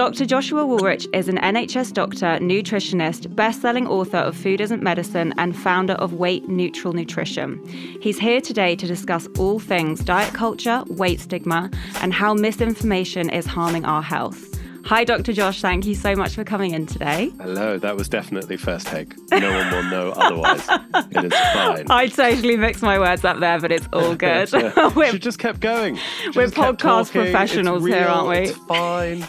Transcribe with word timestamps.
Dr. 0.00 0.24
Joshua 0.24 0.62
Wolrich 0.62 1.06
is 1.14 1.28
an 1.28 1.36
NHS 1.36 1.92
doctor, 1.92 2.38
nutritionist, 2.40 3.36
best-selling 3.36 3.86
author 3.86 4.16
of 4.16 4.34
Food 4.34 4.62
Isn't 4.62 4.82
Medicine, 4.82 5.34
and 5.36 5.54
founder 5.54 5.92
of 5.92 6.14
Weight 6.14 6.48
Neutral 6.48 6.94
Nutrition. 6.94 7.62
He's 8.00 8.18
here 8.18 8.40
today 8.40 8.76
to 8.76 8.86
discuss 8.86 9.28
all 9.38 9.58
things 9.58 10.00
diet 10.02 10.32
culture, 10.32 10.84
weight 10.86 11.20
stigma, 11.20 11.70
and 12.00 12.14
how 12.14 12.32
misinformation 12.32 13.28
is 13.28 13.44
harming 13.44 13.84
our 13.84 14.00
health. 14.00 14.49
Hi, 14.84 15.04
Dr. 15.04 15.32
Josh. 15.32 15.60
Thank 15.60 15.86
you 15.86 15.94
so 15.94 16.16
much 16.16 16.34
for 16.34 16.42
coming 16.42 16.72
in 16.72 16.86
today. 16.86 17.30
Hello. 17.38 17.78
That 17.78 17.96
was 17.96 18.08
definitely 18.08 18.56
first 18.56 18.86
take. 18.86 19.14
No 19.30 19.52
one 19.52 19.70
will 19.70 19.82
know 19.84 20.10
otherwise. 20.16 20.66
it 21.12 21.24
is 21.24 21.32
fine. 21.32 21.86
I 21.90 22.08
totally 22.08 22.56
mixed 22.56 22.82
my 22.82 22.98
words 22.98 23.24
up 23.24 23.40
there, 23.40 23.60
but 23.60 23.70
it's 23.70 23.86
all 23.92 24.14
good. 24.16 24.50
we 24.96 25.18
just 25.18 25.38
kept 25.38 25.60
going. 25.60 25.96
She 25.96 26.30
we're 26.34 26.46
podcast 26.48 27.12
professionals 27.12 27.82
real, 27.82 27.94
here, 27.94 28.06
aren't 28.06 28.28
we? 28.28 28.38
It's 28.48 28.58
fine. 28.58 29.26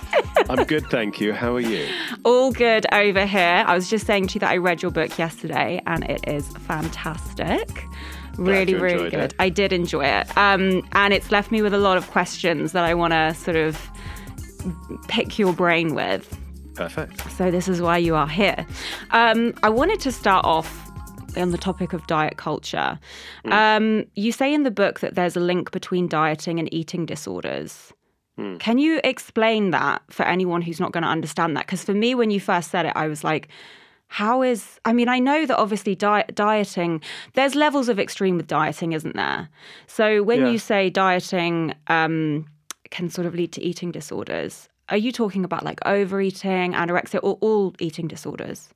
I'm 0.49 0.63
good, 0.65 0.89
thank 0.89 1.19
you. 1.19 1.33
How 1.33 1.55
are 1.55 1.59
you? 1.59 1.87
All 2.23 2.51
good 2.51 2.85
over 2.93 3.25
here. 3.25 3.63
I 3.67 3.75
was 3.75 3.89
just 3.89 4.07
saying 4.07 4.27
to 4.27 4.33
you 4.35 4.39
that 4.39 4.51
I 4.51 4.57
read 4.57 4.81
your 4.81 4.91
book 4.91 5.17
yesterday, 5.17 5.81
and 5.85 6.09
it 6.09 6.21
is 6.27 6.47
fantastic 6.47 7.85
really 8.37 8.75
really 8.75 9.09
good 9.09 9.19
it. 9.19 9.35
i 9.39 9.49
did 9.49 9.73
enjoy 9.73 10.05
it 10.05 10.25
um, 10.37 10.87
and 10.93 11.13
it's 11.13 11.31
left 11.31 11.51
me 11.51 11.61
with 11.61 11.73
a 11.73 11.77
lot 11.77 11.97
of 11.97 12.09
questions 12.11 12.71
that 12.71 12.85
i 12.85 12.93
want 12.93 13.11
to 13.11 13.33
sort 13.35 13.57
of 13.57 13.90
pick 15.07 15.39
your 15.39 15.53
brain 15.53 15.95
with. 15.95 16.37
Perfect. 16.75 17.29
So, 17.31 17.51
this 17.51 17.67
is 17.67 17.81
why 17.81 17.97
you 17.97 18.15
are 18.15 18.27
here. 18.27 18.65
Um, 19.11 19.53
I 19.63 19.69
wanted 19.69 19.99
to 20.01 20.11
start 20.11 20.45
off 20.45 20.91
on 21.37 21.51
the 21.51 21.57
topic 21.57 21.93
of 21.93 22.05
diet 22.07 22.37
culture. 22.37 22.99
Mm. 23.45 23.51
Um, 23.51 24.05
you 24.15 24.31
say 24.31 24.53
in 24.53 24.63
the 24.63 24.71
book 24.71 24.99
that 24.99 25.15
there's 25.15 25.35
a 25.35 25.39
link 25.39 25.71
between 25.71 26.07
dieting 26.07 26.59
and 26.59 26.73
eating 26.73 27.05
disorders. 27.05 27.93
Mm. 28.37 28.59
Can 28.59 28.77
you 28.77 28.99
explain 29.03 29.71
that 29.71 30.01
for 30.09 30.23
anyone 30.23 30.61
who's 30.61 30.79
not 30.79 30.91
going 30.91 31.03
to 31.03 31.09
understand 31.09 31.55
that? 31.57 31.65
Because 31.65 31.83
for 31.83 31.93
me, 31.93 32.15
when 32.15 32.31
you 32.31 32.39
first 32.39 32.71
said 32.71 32.85
it, 32.85 32.93
I 32.95 33.07
was 33.07 33.23
like, 33.23 33.49
how 34.13 34.41
is 34.41 34.77
i 34.83 34.91
mean 34.91 35.07
i 35.07 35.17
know 35.19 35.45
that 35.45 35.57
obviously 35.57 35.95
diet, 35.95 36.35
dieting 36.35 37.01
there's 37.33 37.55
levels 37.55 37.87
of 37.87 37.97
extreme 37.97 38.35
with 38.35 38.45
dieting 38.45 38.91
isn't 38.91 39.15
there 39.15 39.47
so 39.87 40.21
when 40.21 40.41
yeah. 40.41 40.49
you 40.49 40.59
say 40.59 40.89
dieting 40.89 41.73
um, 41.87 42.45
can 42.91 43.09
sort 43.09 43.25
of 43.25 43.33
lead 43.33 43.51
to 43.53 43.61
eating 43.61 43.91
disorders. 43.91 44.69
Are 44.89 44.97
you 44.97 45.11
talking 45.11 45.43
about 45.43 45.63
like 45.63 45.79
overeating, 45.85 46.73
anorexia, 46.73 47.19
or 47.23 47.37
all 47.41 47.73
eating 47.79 48.07
disorders? 48.07 48.69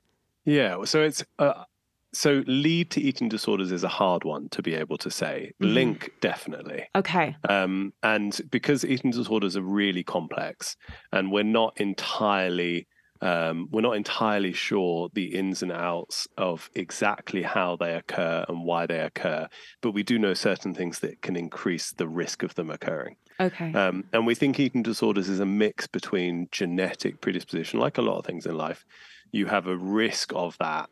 Yeah. 0.46 0.84
So 0.86 1.02
it's 1.02 1.24
uh, 1.40 1.66
so 2.14 2.44
lead 2.48 2.92
to 2.92 3.02
eating 3.02 3.28
disorders 3.28 3.72
is 3.72 3.84
a 3.84 3.90
hard 3.90 4.24
one 4.24 4.48
to 4.50 4.62
be 4.62 4.74
able 4.74 4.98
to 5.00 5.12
say. 5.12 5.52
Mm-hmm. 5.62 5.74
Link 5.74 6.12
definitely. 6.22 6.88
Okay. 6.96 7.36
Um, 7.50 7.94
and 8.02 8.40
because 8.50 8.86
eating 8.86 9.12
disorders 9.12 9.58
are 9.58 9.62
really 9.62 10.04
complex, 10.04 10.78
and 11.12 11.32
we're 11.32 11.44
not 11.44 11.80
entirely 11.80 12.88
um, 13.22 13.70
we're 13.72 13.82
not 13.82 13.96
entirely 13.96 14.54
sure 14.54 15.10
the 15.14 15.36
ins 15.36 15.64
and 15.64 15.72
outs 15.72 16.28
of 16.38 16.70
exactly 16.76 17.42
how 17.42 17.76
they 17.78 17.94
occur 17.94 18.46
and 18.48 18.64
why 18.64 18.86
they 18.86 19.00
occur, 19.00 19.48
but 19.82 19.92
we 19.92 20.04
do 20.04 20.20
know 20.20 20.34
certain 20.34 20.74
things 20.74 21.00
that 21.00 21.22
can 21.22 21.36
increase 21.36 21.92
the 21.94 22.08
risk 22.08 22.44
of 22.44 22.54
them 22.56 22.70
occurring. 22.70 23.16
Okay. 23.40 23.74
Um, 23.74 24.06
and 24.14 24.26
we 24.26 24.36
think 24.36 24.60
eating 24.60 24.84
disorders 24.84 25.28
is 25.28 25.40
a 25.40 25.46
mix 25.46 25.88
between 25.88 26.48
genetic 26.52 27.22
predisposition, 27.22 27.80
like 27.80 27.98
a 27.98 28.02
lot 28.02 28.18
of 28.18 28.26
things 28.26 28.46
in 28.46 28.56
life. 28.56 28.86
You 29.32 29.46
have 29.48 29.68
a 29.68 29.76
risk 29.76 30.32
of 30.34 30.58
that 30.60 30.90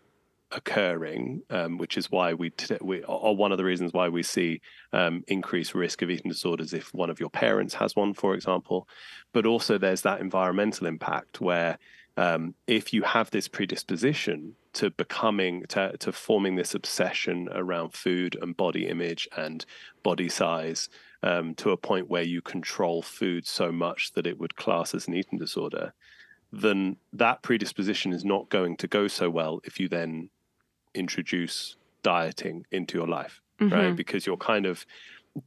occurring, 0.51 1.41
um, 1.49 1.77
which 1.77 1.97
is 1.97 2.11
why 2.11 2.33
we, 2.33 2.51
we, 2.81 3.03
or 3.03 3.35
one 3.35 3.51
of 3.51 3.57
the 3.57 3.63
reasons 3.63 3.93
why 3.93 4.09
we 4.09 4.23
see 4.23 4.61
um, 4.91 5.23
increased 5.27 5.73
risk 5.73 6.01
of 6.01 6.09
eating 6.09 6.29
disorders 6.29 6.73
if 6.73 6.93
one 6.93 7.09
of 7.09 7.19
your 7.19 7.29
parents 7.29 7.73
has 7.75 7.95
one, 7.95 8.13
for 8.13 8.33
example. 8.35 8.87
But 9.33 9.45
also, 9.45 9.77
there's 9.77 10.01
that 10.01 10.21
environmental 10.21 10.87
impact 10.87 11.41
where 11.41 11.77
um, 12.17 12.53
if 12.67 12.93
you 12.93 13.03
have 13.03 13.31
this 13.31 13.47
predisposition 13.47 14.55
to 14.73 14.89
becoming 14.91 15.63
to, 15.69 15.95
to 15.97 16.11
forming 16.11 16.55
this 16.55 16.75
obsession 16.75 17.49
around 17.51 17.93
food 17.93 18.37
and 18.41 18.55
body 18.55 18.87
image 18.87 19.27
and 19.35 19.65
body 20.03 20.29
size 20.29 20.89
um, 21.21 21.55
to 21.55 21.71
a 21.71 21.77
point 21.77 22.09
where 22.09 22.23
you 22.23 22.41
control 22.41 23.01
food 23.01 23.47
so 23.47 23.71
much 23.71 24.11
that 24.13 24.27
it 24.27 24.39
would 24.39 24.55
class 24.55 24.93
as 24.93 25.07
an 25.07 25.13
eating 25.13 25.39
disorder 25.39 25.93
then 26.51 26.97
that 27.11 27.41
predisposition 27.41 28.13
is 28.13 28.23
not 28.23 28.49
going 28.49 28.77
to 28.77 28.87
go 28.87 29.07
so 29.07 29.29
well 29.29 29.59
if 29.63 29.79
you 29.79 29.87
then 29.87 30.29
introduce 30.93 31.75
dieting 32.03 32.65
into 32.71 32.97
your 32.97 33.07
life 33.07 33.41
mm-hmm. 33.59 33.73
right 33.73 33.95
because 33.95 34.25
you're 34.25 34.37
kind 34.37 34.65
of 34.65 34.85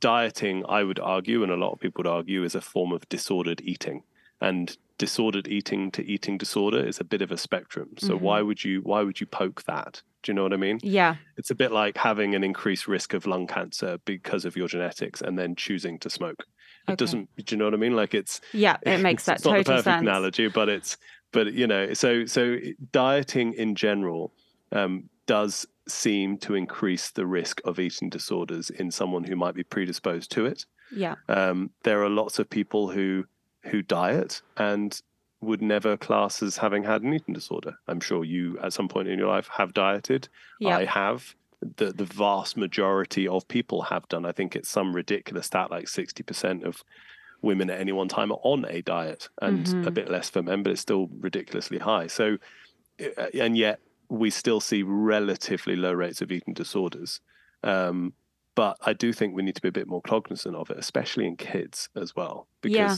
dieting 0.01 0.65
i 0.69 0.83
would 0.83 0.99
argue 0.99 1.45
and 1.45 1.53
a 1.53 1.57
lot 1.57 1.73
of 1.73 1.79
people 1.79 2.03
would 2.03 2.11
argue 2.11 2.43
is 2.43 2.57
a 2.57 2.61
form 2.61 2.93
of 2.93 3.09
disordered 3.09 3.61
eating 3.65 4.03
and 4.41 4.77
disordered 4.99 5.49
eating 5.49 5.91
to 5.93 6.05
eating 6.05 6.39
disorder 6.39 6.85
is 6.85 7.01
a 7.01 7.05
bit 7.05 7.23
of 7.23 7.31
a 7.31 7.37
spectrum. 7.37 7.91
So 7.99 8.15
mm-hmm. 8.15 8.25
why 8.25 8.43
would 8.43 8.65
you 8.65 8.81
why 8.81 9.03
would 9.03 9.21
you 9.21 9.27
poke 9.27 9.65
that? 9.65 10.03
Do 10.23 10.33
you 10.33 10.35
know 10.35 10.43
what 10.43 10.53
I 10.53 10.57
mean? 10.57 10.81
Yeah. 10.83 11.17
It's 11.37 11.51
a 11.51 11.55
bit 11.55 11.73
like 11.73 11.97
having 11.97 12.35
an 12.35 12.43
increased 12.43 12.89
risk 12.89 13.15
of 13.15 13.27
lung 13.27 13.47
cancer 13.47 13.99
because 14.05 14.45
of 14.45 14.57
your 14.57 14.69
genetics 14.69 15.21
and 15.21 15.39
then 15.39 15.55
choosing 15.55 15.99
to 16.01 16.11
smoke. 16.11 16.45
It 16.89 16.93
okay. 16.93 16.97
doesn't 16.97 17.29
do 17.37 17.55
you 17.55 17.59
know 17.59 17.67
what 17.67 17.75
I 17.75 17.79
mean? 17.79 17.95
Like 17.95 18.15
it's 18.15 18.41
Yeah, 18.53 18.77
it 18.83 19.01
makes 19.01 19.25
that 19.27 19.37
it's 19.37 19.45
total 19.45 19.59
not 19.59 19.65
the 19.65 19.73
perfect 19.73 19.85
sense. 19.85 20.03
analogy, 20.03 20.49
but 20.49 20.69
it's 20.69 20.97
but 21.33 21.53
you 21.53 21.67
know, 21.67 21.93
so 21.93 22.25
so 22.25 22.57
dieting 22.93 23.53
in 23.55 23.75
general 23.75 24.33
um, 24.73 25.09
does 25.27 25.67
seem 25.89 26.37
to 26.39 26.55
increase 26.55 27.11
the 27.11 27.27
risk 27.27 27.61
of 27.65 27.79
eating 27.79 28.09
disorders 28.09 28.71
in 28.71 28.91
someone 28.91 29.25
who 29.25 29.37
might 29.37 29.55
be 29.55 29.63
predisposed 29.63 30.31
to 30.33 30.47
it. 30.47 30.65
Yeah. 30.91 31.17
Um, 31.29 31.71
there 31.83 32.03
are 32.03 32.09
lots 32.09 32.39
of 32.39 32.49
people 32.49 32.89
who 32.91 33.25
who 33.67 33.83
diet 33.83 34.43
and 34.57 35.01
would 35.41 35.63
never 35.63 35.97
class 35.97 36.43
as 36.43 36.57
having 36.57 36.83
had 36.83 37.03
an 37.03 37.15
eating 37.15 37.35
disorder. 37.35 37.77
I'm 37.87 38.01
sure 38.01 38.25
you, 38.25 38.59
at 38.63 38.73
some 38.73 38.89
point 38.89 39.09
in 39.09 39.19
your 39.19 39.29
life, 39.29 39.49
have 39.53 39.75
dieted. 39.75 40.29
Yep. 40.61 40.79
I 40.79 40.85
have. 40.85 41.35
The 41.77 41.91
the 41.91 42.05
vast 42.05 42.57
majority 42.57 43.27
of 43.27 43.49
people 43.49 43.83
have 43.83 44.07
done. 44.09 44.27
I 44.27 44.33
think 44.33 44.55
it's 44.55 44.69
some 44.69 44.95
ridiculous 44.95 45.47
stat, 45.47 45.71
like 45.71 45.89
sixty 45.89 46.23
percent 46.23 46.65
of 46.65 46.85
women 47.41 47.71
at 47.71 47.81
any 47.81 47.93
one 47.93 48.09
time 48.09 48.31
are 48.31 48.41
on 48.43 48.67
a 48.69 48.83
diet, 48.83 49.29
and 49.41 49.65
mm-hmm. 49.65 49.89
a 49.89 49.91
bit 49.91 50.11
less 50.11 50.29
for 50.29 50.43
men, 50.43 50.63
but 50.63 50.73
it's 50.73 50.83
still 50.83 51.09
ridiculously 51.19 51.79
high. 51.79 52.09
So, 52.09 52.37
uh, 53.01 53.27
and 53.35 53.57
yet 53.57 53.81
we 54.11 54.31
still 54.31 54.61
see 54.61 54.83
relatively 54.83 55.77
low 55.77 55.93
rates 55.93 56.21
of 56.21 56.31
eating 56.31 56.55
disorders. 56.55 57.21
Um, 57.65 58.13
but 58.55 58.77
I 58.83 58.93
do 58.93 59.13
think 59.13 59.35
we 59.35 59.43
need 59.43 59.57
to 59.57 59.63
be 59.63 59.69
a 59.69 59.73
bit 59.73 59.89
more 59.89 60.03
cognizant 60.03 60.57
of 60.57 60.71
it, 60.71 60.79
especially 60.79 61.27
in 61.27 61.37
kids 61.37 61.89
as 61.97 62.15
well, 62.15 62.49
because. 62.61 62.75
Yeah 62.75 62.97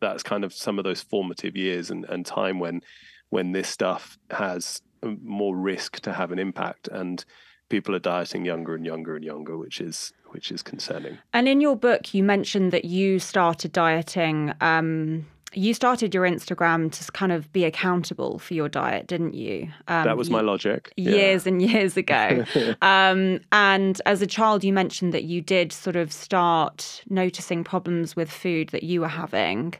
that's 0.00 0.22
kind 0.22 0.44
of 0.44 0.52
some 0.52 0.78
of 0.78 0.84
those 0.84 1.00
formative 1.00 1.56
years 1.56 1.90
and, 1.90 2.04
and 2.06 2.24
time 2.24 2.58
when 2.58 2.82
when 3.30 3.52
this 3.52 3.68
stuff 3.68 4.18
has 4.30 4.80
more 5.02 5.54
risk 5.54 6.00
to 6.00 6.12
have 6.12 6.32
an 6.32 6.38
impact. 6.38 6.88
And 6.88 7.22
people 7.68 7.94
are 7.94 8.00
dieting 8.00 8.44
younger 8.46 8.74
and 8.74 8.86
younger 8.86 9.16
and 9.16 9.24
younger 9.24 9.56
which 9.56 9.80
is 9.80 10.12
which 10.28 10.50
is 10.50 10.62
concerning. 10.62 11.18
And 11.32 11.48
in 11.48 11.60
your 11.60 11.76
book 11.76 12.14
you 12.14 12.22
mentioned 12.22 12.72
that 12.72 12.84
you 12.84 13.18
started 13.18 13.72
dieting 13.72 14.52
um, 14.60 15.26
you 15.54 15.74
started 15.74 16.14
your 16.14 16.24
Instagram 16.24 16.90
to 16.92 17.12
kind 17.12 17.32
of 17.32 17.52
be 17.52 17.64
accountable 17.64 18.38
for 18.38 18.54
your 18.54 18.68
diet, 18.68 19.06
didn't 19.06 19.34
you? 19.34 19.68
Um, 19.88 20.04
that 20.04 20.16
was 20.16 20.30
my 20.30 20.40
logic. 20.40 20.92
Years 20.96 21.44
yeah. 21.44 21.52
and 21.52 21.62
years 21.62 21.96
ago. 21.96 22.44
um, 22.82 23.40
and 23.52 24.00
as 24.06 24.22
a 24.22 24.26
child, 24.26 24.64
you 24.64 24.72
mentioned 24.72 25.12
that 25.14 25.24
you 25.24 25.40
did 25.40 25.72
sort 25.72 25.96
of 25.96 26.12
start 26.12 27.02
noticing 27.08 27.64
problems 27.64 28.16
with 28.16 28.30
food 28.30 28.68
that 28.70 28.82
you 28.82 29.00
were 29.00 29.08
having, 29.08 29.74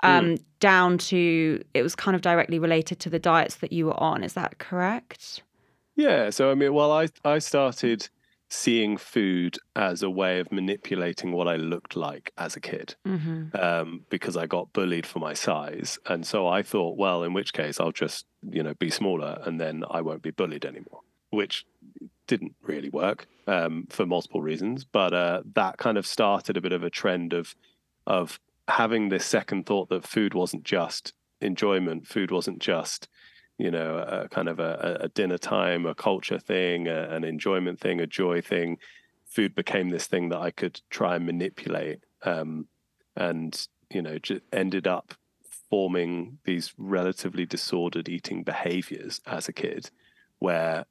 um, 0.00 0.34
mm. 0.34 0.42
down 0.60 0.98
to 0.98 1.62
it 1.74 1.82
was 1.82 1.94
kind 1.94 2.14
of 2.14 2.20
directly 2.20 2.58
related 2.58 3.00
to 3.00 3.10
the 3.10 3.18
diets 3.18 3.56
that 3.56 3.72
you 3.72 3.86
were 3.86 4.00
on. 4.00 4.22
Is 4.22 4.34
that 4.34 4.58
correct? 4.58 5.42
Yeah. 5.96 6.30
So, 6.30 6.50
I 6.50 6.54
mean, 6.54 6.74
well, 6.74 6.92
I, 6.92 7.08
I 7.24 7.38
started 7.38 8.08
seeing 8.54 8.96
food 8.96 9.58
as 9.74 10.02
a 10.02 10.08
way 10.08 10.38
of 10.38 10.52
manipulating 10.52 11.32
what 11.32 11.48
I 11.48 11.56
looked 11.56 11.96
like 11.96 12.32
as 12.38 12.54
a 12.54 12.60
kid 12.60 12.94
mm-hmm. 13.06 13.54
um, 13.56 14.04
because 14.10 14.36
I 14.36 14.46
got 14.46 14.72
bullied 14.72 15.06
for 15.06 15.18
my 15.18 15.34
size. 15.34 15.98
And 16.06 16.24
so 16.24 16.46
I 16.46 16.62
thought, 16.62 16.96
well, 16.96 17.24
in 17.24 17.32
which 17.32 17.52
case 17.52 17.80
I'll 17.80 17.92
just, 17.92 18.26
you 18.48 18.62
know, 18.62 18.74
be 18.74 18.90
smaller 18.90 19.40
and 19.44 19.60
then 19.60 19.84
I 19.90 20.00
won't 20.02 20.22
be 20.22 20.30
bullied 20.30 20.64
anymore, 20.64 21.00
which 21.30 21.66
didn't 22.28 22.54
really 22.62 22.90
work 22.90 23.26
um, 23.48 23.86
for 23.90 24.06
multiple 24.06 24.40
reasons. 24.40 24.84
But 24.84 25.12
uh, 25.12 25.42
that 25.54 25.78
kind 25.78 25.98
of 25.98 26.06
started 26.06 26.56
a 26.56 26.60
bit 26.60 26.72
of 26.72 26.84
a 26.84 26.90
trend 26.90 27.32
of, 27.32 27.56
of 28.06 28.38
having 28.68 29.08
this 29.08 29.26
second 29.26 29.66
thought 29.66 29.88
that 29.88 30.06
food 30.06 30.32
wasn't 30.32 30.62
just 30.62 31.12
enjoyment, 31.40 32.06
food 32.06 32.30
wasn't 32.30 32.60
just 32.60 33.08
you 33.58 33.70
know, 33.70 33.98
a, 33.98 34.28
kind 34.28 34.48
of 34.48 34.58
a, 34.58 34.98
a, 35.02 35.08
dinner 35.08 35.38
time, 35.38 35.86
a 35.86 35.94
culture 35.94 36.38
thing, 36.38 36.88
a, 36.88 37.08
an 37.10 37.24
enjoyment 37.24 37.78
thing, 37.80 38.00
a 38.00 38.06
joy 38.06 38.40
thing. 38.40 38.78
Food 39.26 39.54
became 39.54 39.90
this 39.90 40.06
thing 40.06 40.28
that 40.30 40.40
I 40.40 40.50
could 40.50 40.80
try 40.90 41.16
and 41.16 41.26
manipulate, 41.26 42.00
um, 42.24 42.66
and 43.16 43.66
you 43.90 44.02
know, 44.02 44.18
just 44.18 44.42
ended 44.52 44.86
up 44.86 45.14
forming 45.70 46.38
these 46.44 46.74
relatively 46.78 47.46
disordered 47.46 48.08
eating 48.08 48.42
behaviors 48.42 49.20
as 49.26 49.48
a 49.48 49.52
kid, 49.52 49.90
where 50.38 50.84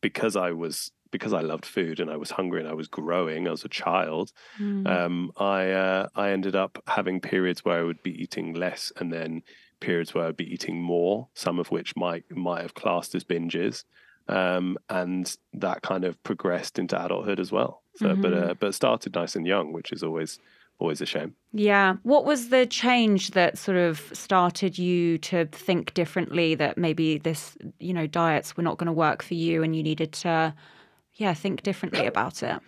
because 0.00 0.36
I 0.36 0.52
was 0.52 0.92
because 1.10 1.32
I 1.32 1.40
loved 1.40 1.66
food 1.66 1.98
and 1.98 2.10
I 2.10 2.16
was 2.16 2.30
hungry 2.30 2.60
and 2.60 2.68
I 2.68 2.74
was 2.74 2.88
growing 2.88 3.48
as 3.48 3.64
a 3.64 3.68
child, 3.68 4.32
mm. 4.60 4.86
um, 4.86 5.32
I 5.36 5.70
uh, 5.70 6.08
I 6.14 6.30
ended 6.30 6.54
up 6.54 6.82
having 6.86 7.20
periods 7.20 7.64
where 7.64 7.80
I 7.80 7.82
would 7.82 8.02
be 8.02 8.20
eating 8.22 8.54
less 8.54 8.92
and 8.96 9.12
then 9.12 9.42
periods 9.80 10.14
where 10.14 10.26
I'd 10.26 10.36
be 10.36 10.52
eating 10.52 10.80
more, 10.80 11.28
some 11.34 11.58
of 11.58 11.70
which 11.70 11.96
might 11.96 12.24
might 12.30 12.62
have 12.62 12.74
classed 12.74 13.14
as 13.14 13.24
binges, 13.24 13.84
um, 14.28 14.78
and 14.88 15.34
that 15.54 15.82
kind 15.82 16.04
of 16.04 16.22
progressed 16.22 16.78
into 16.78 17.02
adulthood 17.02 17.40
as 17.40 17.50
well. 17.50 17.82
So, 17.96 18.06
mm-hmm. 18.06 18.22
but 18.22 18.32
uh, 18.34 18.54
but 18.54 18.74
started 18.74 19.14
nice 19.14 19.36
and 19.36 19.46
young, 19.46 19.72
which 19.72 19.92
is 19.92 20.02
always 20.02 20.38
always 20.80 21.00
a 21.00 21.06
shame. 21.06 21.34
Yeah. 21.52 21.96
What 22.02 22.24
was 22.24 22.48
the 22.48 22.66
change 22.66 23.32
that 23.32 23.58
sort 23.58 23.76
of 23.76 24.10
started 24.12 24.78
you 24.78 25.18
to 25.18 25.46
think 25.46 25.94
differently 25.94 26.54
that 26.56 26.78
maybe 26.78 27.18
this, 27.18 27.56
you 27.78 27.92
know, 27.92 28.06
diets 28.06 28.56
were 28.56 28.62
not 28.62 28.78
going 28.78 28.86
to 28.86 28.92
work 28.92 29.22
for 29.22 29.34
you 29.34 29.62
and 29.62 29.76
you 29.76 29.82
needed 29.82 30.12
to, 30.12 30.54
yeah, 31.14 31.34
think 31.34 31.62
differently 31.62 32.06
about 32.06 32.42
it? 32.42 32.58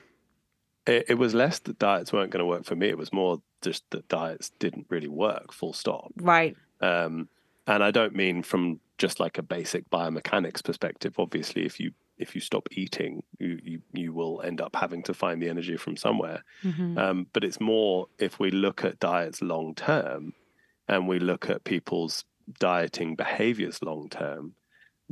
It, 0.86 1.06
it 1.08 1.14
was 1.14 1.34
less 1.34 1.58
that 1.60 1.78
diets 1.78 2.12
weren't 2.12 2.30
going 2.30 2.40
to 2.40 2.46
work 2.46 2.64
for 2.64 2.76
me. 2.76 2.88
It 2.88 2.98
was 2.98 3.12
more 3.12 3.40
just 3.62 3.84
that 3.90 4.08
diets 4.08 4.50
didn't 4.58 4.86
really 4.90 5.08
work, 5.08 5.52
full 5.52 5.72
stop. 5.72 6.12
Right. 6.16 6.56
Um, 6.82 7.28
and 7.66 7.82
I 7.82 7.90
don't 7.90 8.14
mean 8.14 8.42
from 8.42 8.80
just 8.98 9.20
like 9.20 9.38
a 9.38 9.42
basic 9.42 9.88
biomechanics 9.90 10.62
perspective. 10.64 11.14
Obviously, 11.18 11.64
if 11.64 11.78
you 11.80 11.92
if 12.18 12.34
you 12.34 12.40
stop 12.40 12.68
eating, 12.72 13.22
you, 13.38 13.58
you, 13.62 13.82
you 13.92 14.12
will 14.12 14.42
end 14.42 14.60
up 14.60 14.76
having 14.76 15.02
to 15.02 15.14
find 15.14 15.42
the 15.42 15.48
energy 15.48 15.76
from 15.76 15.96
somewhere. 15.96 16.44
Mm-hmm. 16.62 16.96
Um, 16.96 17.26
but 17.32 17.42
it's 17.42 17.60
more 17.60 18.06
if 18.18 18.38
we 18.38 18.50
look 18.50 18.84
at 18.84 19.00
diets 19.00 19.42
long 19.42 19.74
term 19.74 20.34
and 20.86 21.08
we 21.08 21.18
look 21.18 21.50
at 21.50 21.64
people's 21.64 22.24
dieting 22.60 23.16
behaviors 23.16 23.82
long 23.82 24.08
term, 24.08 24.54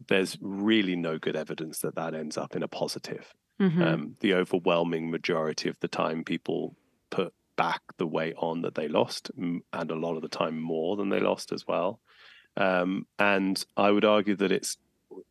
there's 0.08 0.38
really 0.40 0.94
no 0.94 1.18
good 1.18 1.36
evidence 1.36 1.80
that 1.80 1.96
that 1.96 2.14
ends 2.14 2.38
up 2.38 2.54
in 2.54 2.62
a 2.62 2.68
positive. 2.68 3.34
Mm-hmm. 3.60 3.82
Um, 3.82 4.16
the 4.20 4.34
overwhelming 4.34 5.10
majority 5.10 5.68
of 5.68 5.78
the 5.80 5.88
time, 5.88 6.24
people 6.24 6.76
put 7.10 7.34
back 7.60 7.82
the 7.98 8.06
weight 8.06 8.36
on 8.38 8.62
that 8.62 8.74
they 8.74 8.88
lost, 8.88 9.30
and 9.36 9.62
a 9.74 9.94
lot 9.94 10.16
of 10.16 10.22
the 10.22 10.28
time 10.28 10.58
more 10.58 10.96
than 10.96 11.10
they 11.10 11.20
lost 11.20 11.52
as 11.52 11.66
well. 11.66 12.00
Um, 12.56 13.06
and 13.18 13.62
I 13.76 13.90
would 13.90 14.06
argue 14.06 14.34
that 14.36 14.50
it's 14.50 14.78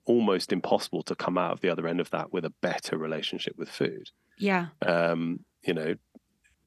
almost 0.06 0.54
impossible 0.54 1.02
to 1.04 1.16
come 1.16 1.40
out 1.40 1.54
of 1.54 1.62
the 1.62 1.70
other 1.70 1.88
end 1.88 2.00
of 2.00 2.12
that 2.12 2.32
with 2.32 2.46
a 2.46 2.54
better 2.62 3.00
relationship 3.00 3.56
with 3.58 3.68
food. 3.68 4.12
Yeah. 4.38 4.68
Um, 4.86 5.40
you 5.64 5.74
know, 5.74 5.96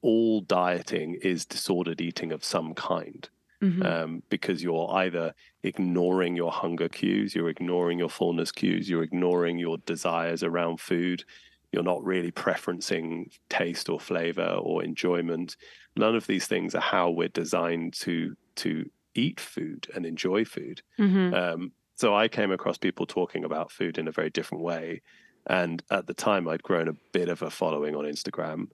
all 0.01 0.41
dieting 0.41 1.17
is 1.21 1.45
disordered 1.45 2.01
eating 2.01 2.33
of 2.33 2.43
some 2.43 2.73
kind. 2.73 3.29
Mm-hmm. 3.61 3.81
Um, 3.83 4.23
because 4.27 4.61
you're 4.61 4.91
either 4.91 5.33
ignoring 5.63 6.35
your 6.35 6.51
hunger 6.51 6.89
cues, 6.89 7.33
you're 7.33 7.47
ignoring 7.47 7.97
your 7.97 8.09
fullness 8.09 8.51
cues, 8.51 8.89
you're 8.89 9.03
ignoring 9.03 9.57
your 9.57 9.77
desires 9.85 10.43
around 10.43 10.81
food, 10.81 11.23
you're 11.73 11.83
not 11.83 12.03
really 12.03 12.31
preferencing 12.31 13.31
taste 13.49 13.89
or 13.89 13.99
flavor 13.99 14.57
or 14.61 14.83
enjoyment. 14.83 15.57
None 15.97 16.15
of 16.15 16.27
these 16.27 16.45
things 16.45 16.75
are 16.75 16.81
how 16.81 17.09
we're 17.09 17.27
designed 17.27 17.93
to 18.01 18.35
to 18.57 18.85
eat 19.15 19.39
food 19.39 19.87
and 19.95 20.05
enjoy 20.05 20.45
food. 20.45 20.81
Mm-hmm. 20.99 21.33
Um, 21.33 21.71
so 21.95 22.15
I 22.15 22.27
came 22.27 22.51
across 22.51 22.77
people 22.77 23.05
talking 23.05 23.43
about 23.43 23.71
food 23.71 23.97
in 23.97 24.07
a 24.07 24.11
very 24.11 24.29
different 24.29 24.63
way. 24.63 25.01
And 25.47 25.83
at 25.91 26.07
the 26.07 26.13
time, 26.13 26.47
I'd 26.47 26.63
grown 26.63 26.87
a 26.87 26.95
bit 27.11 27.29
of 27.29 27.41
a 27.41 27.49
following 27.49 27.95
on 27.95 28.05
Instagram. 28.05 28.67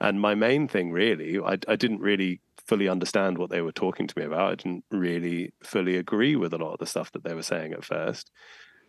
And 0.00 0.20
my 0.20 0.34
main 0.34 0.68
thing, 0.68 0.90
really, 0.92 1.38
I, 1.38 1.58
I 1.68 1.76
didn't 1.76 2.00
really 2.00 2.40
fully 2.66 2.88
understand 2.88 3.38
what 3.38 3.48
they 3.50 3.62
were 3.62 3.72
talking 3.72 4.06
to 4.06 4.18
me 4.18 4.24
about. 4.24 4.52
I 4.52 4.54
didn't 4.56 4.84
really 4.90 5.52
fully 5.62 5.96
agree 5.96 6.36
with 6.36 6.52
a 6.52 6.58
lot 6.58 6.72
of 6.72 6.78
the 6.78 6.86
stuff 6.86 7.12
that 7.12 7.24
they 7.24 7.34
were 7.34 7.42
saying 7.42 7.72
at 7.72 7.84
first 7.84 8.30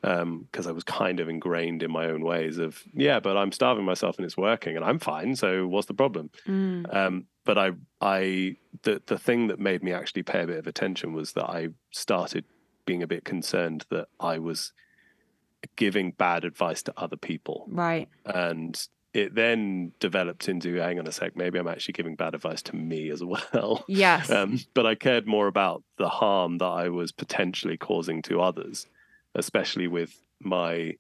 because 0.01 0.21
um, 0.21 0.67
I 0.67 0.71
was 0.71 0.83
kind 0.83 1.19
of 1.19 1.27
ingrained 1.27 1.83
in 1.83 1.91
my 1.91 2.05
own 2.05 2.23
ways 2.23 2.57
of 2.57 2.81
yeah, 2.94 3.19
but 3.19 3.35
I'm 3.35 3.51
starving 3.51 3.85
myself 3.85 4.17
and 4.17 4.25
it's 4.25 4.38
working 4.38 4.75
and 4.75 4.85
I'm 4.85 4.99
fine. 4.99 5.35
So 5.35 5.67
what's 5.67 5.88
the 5.88 5.94
problem? 5.94 6.29
Mm. 6.47 6.95
Um, 6.95 7.25
but 7.45 7.57
I, 7.57 7.71
I, 8.01 8.57
the 8.83 9.01
the 9.05 9.17
thing 9.17 9.47
that 9.47 9.59
made 9.59 9.83
me 9.83 9.94
actually 9.94 10.23
pay 10.23 10.44
a 10.44 10.47
bit 10.47 10.59
of 10.59 10.67
attention 10.67 11.13
was 11.13 11.33
that 11.33 11.49
I 11.49 11.69
started 11.91 12.45
being 12.85 13.03
a 13.03 13.07
bit 13.07 13.25
concerned 13.25 13.85
that 13.89 14.07
I 14.19 14.39
was 14.39 14.73
giving 15.75 16.11
bad 16.11 16.45
advice 16.45 16.83
to 16.83 16.93
other 16.97 17.17
people. 17.17 17.65
Right. 17.67 18.07
And 18.25 18.79
it 19.13 19.33
then 19.33 19.93
developed 20.00 20.47
into 20.47 20.75
hang 20.75 21.00
on 21.00 21.07
a 21.07 21.11
sec, 21.11 21.35
maybe 21.35 21.57
I'm 21.57 21.67
actually 21.67 21.93
giving 21.93 22.15
bad 22.15 22.35
advice 22.35 22.61
to 22.63 22.75
me 22.75 23.09
as 23.09 23.23
well. 23.53 23.83
Yes. 23.88 24.29
Um, 24.29 24.59
but 24.73 24.85
I 24.85 24.95
cared 24.95 25.27
more 25.27 25.47
about 25.47 25.83
the 25.97 26.09
harm 26.09 26.59
that 26.59 26.65
I 26.65 26.89
was 26.89 27.11
potentially 27.11 27.77
causing 27.77 28.21
to 28.23 28.41
others, 28.41 28.88
especially 29.38 29.88
with 29.88 30.19
my 30.42 30.95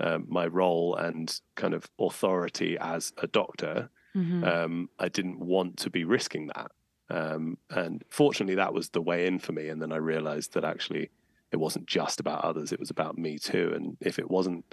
um, 0.00 0.26
my 0.28 0.46
role 0.46 0.96
and 0.96 1.40
kind 1.56 1.74
of 1.74 1.90
authority 1.98 2.78
as 2.80 3.12
a 3.18 3.26
doctor. 3.26 3.90
Mm-hmm. 4.16 4.44
Um, 4.44 4.88
I 4.98 5.08
didn't 5.08 5.38
want 5.38 5.76
to 5.78 5.90
be 5.90 6.04
risking 6.04 6.50
that. 6.54 6.70
Um, 7.10 7.58
and 7.68 8.02
fortunately, 8.08 8.54
that 8.54 8.72
was 8.72 8.88
the 8.88 9.02
way 9.02 9.26
in 9.26 9.38
for 9.38 9.52
me. 9.52 9.68
And 9.68 9.82
then 9.82 9.92
I 9.92 9.96
realized 9.96 10.54
that 10.54 10.64
actually 10.64 11.10
it 11.52 11.58
wasn't 11.58 11.86
just 11.86 12.18
about 12.18 12.44
others; 12.44 12.72
it 12.72 12.80
was 12.80 12.90
about 12.90 13.18
me 13.18 13.38
too. 13.38 13.72
And 13.74 13.96
if 14.00 14.18
it 14.18 14.30
wasn't, 14.30 14.64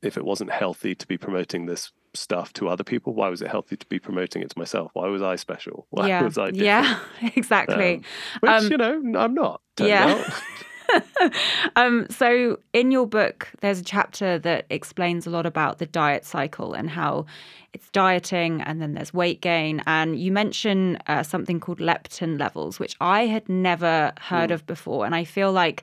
if 0.00 0.16
it 0.16 0.24
wasn't 0.24 0.50
healthy 0.50 0.94
to 0.94 1.06
be 1.06 1.18
promoting 1.18 1.66
this 1.66 1.92
stuff 2.14 2.52
to 2.54 2.68
other 2.68 2.84
people, 2.84 3.14
why 3.14 3.28
was 3.28 3.42
it 3.42 3.48
healthy 3.48 3.76
to 3.76 3.86
be 3.86 3.98
promoting 3.98 4.42
it 4.42 4.50
to 4.50 4.58
myself? 4.58 4.90
Why 4.94 5.08
was 5.08 5.22
I 5.22 5.36
special? 5.36 5.86
Why 5.90 6.08
yeah. 6.08 6.22
was 6.22 6.38
I 6.38 6.50
different? 6.52 6.64
Yeah, 6.64 6.98
exactly. 7.36 7.96
Um, 7.96 8.04
which 8.40 8.50
um, 8.50 8.70
you 8.70 8.76
know, 8.76 9.20
I'm 9.20 9.34
not. 9.34 9.60
Yeah. 9.78 10.32
um, 11.76 12.06
so, 12.10 12.58
in 12.72 12.90
your 12.90 13.06
book, 13.06 13.48
there's 13.60 13.80
a 13.80 13.84
chapter 13.84 14.38
that 14.40 14.66
explains 14.70 15.26
a 15.26 15.30
lot 15.30 15.46
about 15.46 15.78
the 15.78 15.86
diet 15.86 16.24
cycle 16.24 16.74
and 16.74 16.90
how 16.90 17.26
it's 17.72 17.88
dieting 17.90 18.60
and 18.60 18.82
then 18.82 18.94
there's 18.94 19.14
weight 19.14 19.40
gain. 19.40 19.82
And 19.86 20.18
you 20.18 20.30
mention 20.30 20.98
uh, 21.06 21.22
something 21.22 21.60
called 21.60 21.78
leptin 21.78 22.38
levels, 22.38 22.78
which 22.78 22.96
I 23.00 23.26
had 23.26 23.48
never 23.48 24.12
heard 24.20 24.50
mm. 24.50 24.54
of 24.54 24.66
before. 24.66 25.06
And 25.06 25.14
I 25.14 25.24
feel 25.24 25.52
like 25.52 25.82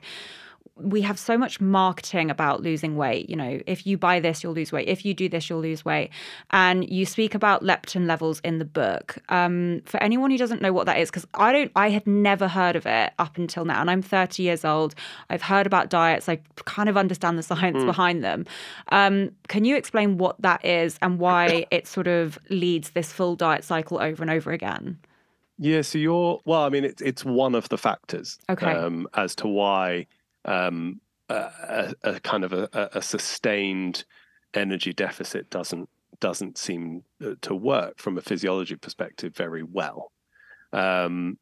we 0.82 1.02
have 1.02 1.18
so 1.18 1.36
much 1.38 1.60
marketing 1.60 2.30
about 2.30 2.62
losing 2.62 2.96
weight. 2.96 3.28
You 3.28 3.36
know, 3.36 3.60
if 3.66 3.86
you 3.86 3.96
buy 3.96 4.20
this, 4.20 4.42
you'll 4.42 4.52
lose 4.52 4.72
weight. 4.72 4.88
If 4.88 5.04
you 5.04 5.14
do 5.14 5.28
this, 5.28 5.48
you'll 5.48 5.60
lose 5.60 5.84
weight. 5.84 6.10
And 6.50 6.88
you 6.88 7.06
speak 7.06 7.34
about 7.34 7.62
leptin 7.62 8.06
levels 8.06 8.40
in 8.40 8.58
the 8.58 8.64
book. 8.64 9.18
Um, 9.28 9.82
for 9.84 10.02
anyone 10.02 10.30
who 10.30 10.38
doesn't 10.38 10.62
know 10.62 10.72
what 10.72 10.86
that 10.86 10.98
is, 10.98 11.10
because 11.10 11.26
I 11.34 11.52
don't, 11.52 11.72
I 11.76 11.90
had 11.90 12.06
never 12.06 12.48
heard 12.48 12.76
of 12.76 12.86
it 12.86 13.12
up 13.18 13.36
until 13.36 13.64
now, 13.64 13.80
and 13.80 13.90
I'm 13.90 14.02
30 14.02 14.42
years 14.42 14.64
old. 14.64 14.94
I've 15.28 15.42
heard 15.42 15.66
about 15.66 15.90
diets. 15.90 16.28
I 16.28 16.40
kind 16.64 16.88
of 16.88 16.96
understand 16.96 17.38
the 17.38 17.42
science 17.42 17.78
mm. 17.78 17.86
behind 17.86 18.24
them. 18.24 18.46
Um, 18.92 19.30
can 19.48 19.64
you 19.64 19.76
explain 19.76 20.18
what 20.18 20.40
that 20.42 20.64
is 20.64 20.98
and 21.02 21.18
why 21.18 21.66
it 21.70 21.86
sort 21.86 22.06
of 22.06 22.38
leads 22.48 22.90
this 22.90 23.12
full 23.12 23.36
diet 23.36 23.64
cycle 23.64 24.00
over 24.00 24.22
and 24.22 24.30
over 24.30 24.52
again? 24.52 24.98
Yeah, 25.62 25.82
so 25.82 25.98
you're 25.98 26.40
well. 26.46 26.62
I 26.62 26.70
mean, 26.70 26.84
it's 26.84 27.02
it's 27.02 27.22
one 27.22 27.54
of 27.54 27.68
the 27.68 27.76
factors 27.76 28.38
okay. 28.48 28.72
um, 28.72 29.06
as 29.12 29.34
to 29.36 29.46
why 29.46 30.06
um, 30.44 31.00
a, 31.28 31.94
a, 32.02 32.20
kind 32.20 32.44
of 32.44 32.52
a, 32.52 32.68
a, 32.72 33.02
sustained 33.02 34.04
energy 34.54 34.92
deficit 34.92 35.48
doesn't 35.50 35.88
doesn't 36.18 36.58
seem 36.58 37.02
uh, 37.24 37.34
to 37.40 37.54
work 37.54 37.98
from 37.98 38.18
a 38.18 38.20
physiology 38.20 38.76
perspective 38.76 39.34
very 39.34 39.62
well. 39.62 40.12
Um, 40.72 41.38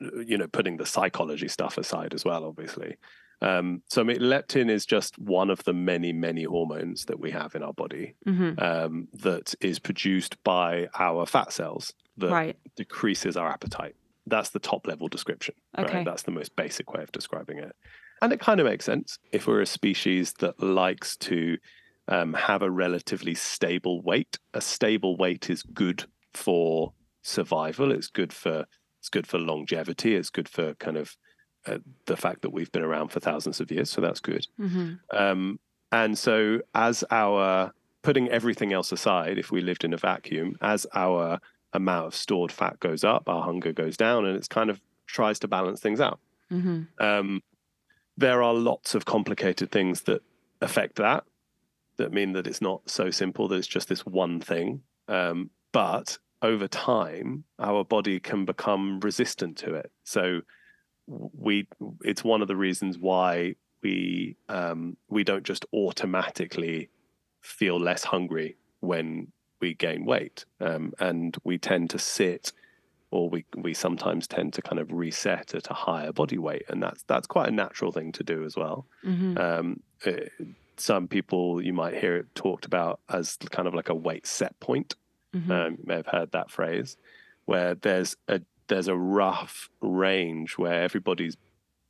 you 0.00 0.38
know, 0.38 0.46
putting 0.48 0.76
the 0.76 0.86
psychology 0.86 1.48
stuff 1.48 1.78
aside 1.78 2.14
as 2.14 2.24
well, 2.24 2.44
obviously. 2.44 2.96
Um, 3.40 3.82
so, 3.88 4.00
I 4.00 4.04
mean, 4.04 4.18
leptin 4.18 4.70
is 4.70 4.84
just 4.84 5.18
one 5.18 5.50
of 5.50 5.62
the 5.64 5.72
many, 5.72 6.12
many 6.12 6.44
hormones 6.44 7.04
that 7.04 7.20
we 7.20 7.30
have 7.30 7.54
in 7.54 7.62
our 7.62 7.72
body 7.72 8.14
mm-hmm. 8.26 8.58
um, 8.58 9.08
that 9.14 9.54
is 9.60 9.78
produced 9.78 10.42
by 10.42 10.88
our 10.98 11.24
fat 11.26 11.52
cells 11.52 11.92
that 12.16 12.30
right. 12.30 12.56
decreases 12.76 13.36
our 13.36 13.48
appetite. 13.48 13.94
That's 14.26 14.50
the 14.50 14.58
top 14.58 14.86
level 14.86 15.08
description. 15.08 15.54
Okay. 15.78 15.98
Right? 15.98 16.04
That's 16.04 16.24
the 16.24 16.32
most 16.32 16.56
basic 16.56 16.92
way 16.92 17.02
of 17.02 17.12
describing 17.12 17.58
it. 17.58 17.74
And 18.20 18.32
it 18.32 18.40
kind 18.40 18.60
of 18.60 18.66
makes 18.66 18.84
sense 18.84 19.18
if 19.32 19.46
we're 19.46 19.60
a 19.60 19.66
species 19.66 20.32
that 20.34 20.62
likes 20.62 21.16
to 21.18 21.58
um, 22.08 22.34
have 22.34 22.62
a 22.62 22.70
relatively 22.70 23.34
stable 23.34 24.00
weight. 24.02 24.38
A 24.54 24.60
stable 24.60 25.16
weight 25.16 25.50
is 25.50 25.62
good 25.62 26.04
for 26.32 26.92
survival. 27.22 27.92
It's 27.92 28.08
good 28.08 28.32
for 28.32 28.66
it's 28.98 29.08
good 29.08 29.26
for 29.26 29.38
longevity. 29.38 30.16
It's 30.16 30.30
good 30.30 30.48
for 30.48 30.74
kind 30.74 30.96
of 30.96 31.16
uh, 31.66 31.78
the 32.06 32.16
fact 32.16 32.42
that 32.42 32.50
we've 32.50 32.72
been 32.72 32.82
around 32.82 33.08
for 33.08 33.20
thousands 33.20 33.60
of 33.60 33.70
years. 33.70 33.90
So 33.90 34.00
that's 34.00 34.20
good. 34.20 34.46
Mm-hmm. 34.58 35.16
Um, 35.16 35.60
and 35.92 36.18
so, 36.18 36.60
as 36.74 37.04
our 37.10 37.72
putting 38.02 38.28
everything 38.28 38.72
else 38.72 38.92
aside, 38.92 39.38
if 39.38 39.50
we 39.50 39.60
lived 39.60 39.84
in 39.84 39.92
a 39.92 39.96
vacuum, 39.96 40.56
as 40.60 40.86
our 40.94 41.40
amount 41.72 42.06
of 42.06 42.14
stored 42.14 42.52
fat 42.52 42.78
goes 42.80 43.04
up, 43.04 43.28
our 43.28 43.42
hunger 43.42 43.72
goes 43.72 43.96
down, 43.96 44.26
and 44.26 44.36
it's 44.36 44.48
kind 44.48 44.70
of 44.70 44.80
tries 45.06 45.38
to 45.40 45.48
balance 45.48 45.80
things 45.80 46.00
out. 46.00 46.20
Mm-hmm. 46.52 46.82
Um, 47.04 47.42
there 48.18 48.42
are 48.42 48.52
lots 48.52 48.96
of 48.96 49.04
complicated 49.04 49.70
things 49.70 50.02
that 50.02 50.22
affect 50.60 50.96
that, 50.96 51.24
that 51.98 52.12
mean 52.12 52.32
that 52.32 52.48
it's 52.48 52.60
not 52.60 52.90
so 52.90 53.10
simple 53.10 53.46
that 53.46 53.56
it's 53.56 53.66
just 53.66 53.88
this 53.88 54.04
one 54.04 54.40
thing. 54.40 54.82
Um, 55.06 55.50
but 55.70 56.18
over 56.42 56.66
time, 56.66 57.44
our 57.60 57.84
body 57.84 58.18
can 58.18 58.44
become 58.44 58.98
resistant 59.00 59.56
to 59.58 59.74
it. 59.74 59.92
So 60.02 60.40
we, 61.06 61.68
it's 62.02 62.24
one 62.24 62.42
of 62.42 62.48
the 62.48 62.56
reasons 62.56 62.98
why 62.98 63.54
we 63.82 64.36
um, 64.48 64.96
we 65.08 65.22
don't 65.22 65.44
just 65.44 65.64
automatically 65.72 66.90
feel 67.40 67.78
less 67.78 68.02
hungry 68.02 68.56
when 68.80 69.28
we 69.60 69.74
gain 69.74 70.04
weight, 70.04 70.44
um, 70.60 70.92
and 70.98 71.36
we 71.44 71.58
tend 71.58 71.90
to 71.90 71.98
sit 71.98 72.52
or 73.10 73.28
we 73.28 73.44
we 73.56 73.74
sometimes 73.74 74.26
tend 74.26 74.52
to 74.54 74.62
kind 74.62 74.78
of 74.78 74.92
reset 74.92 75.54
at 75.54 75.70
a 75.70 75.74
higher 75.74 76.12
body 76.12 76.38
weight, 76.38 76.64
and 76.68 76.82
that's 76.82 77.02
that's 77.04 77.26
quite 77.26 77.48
a 77.48 77.52
natural 77.52 77.92
thing 77.92 78.12
to 78.12 78.22
do 78.22 78.44
as 78.44 78.56
well. 78.56 78.86
Mm-hmm. 79.04 79.38
Um, 79.38 79.80
eh, 80.04 80.28
some 80.76 81.08
people 81.08 81.62
you 81.62 81.72
might 81.72 81.96
hear 81.96 82.16
it 82.16 82.34
talked 82.34 82.64
about 82.64 83.00
as 83.08 83.36
kind 83.50 83.66
of 83.66 83.74
like 83.74 83.88
a 83.88 83.94
weight 83.94 84.26
set 84.26 84.58
point. 84.60 84.94
Mhm. 85.34 85.50
Um, 85.50 85.72
you 85.72 85.84
may 85.84 85.96
have 85.96 86.06
heard 86.06 86.32
that 86.32 86.50
phrase, 86.50 86.96
where 87.46 87.74
there's 87.74 88.16
a 88.28 88.40
there's 88.68 88.88
a 88.88 88.96
rough 88.96 89.70
range 89.80 90.58
where 90.58 90.82
everybody's 90.82 91.36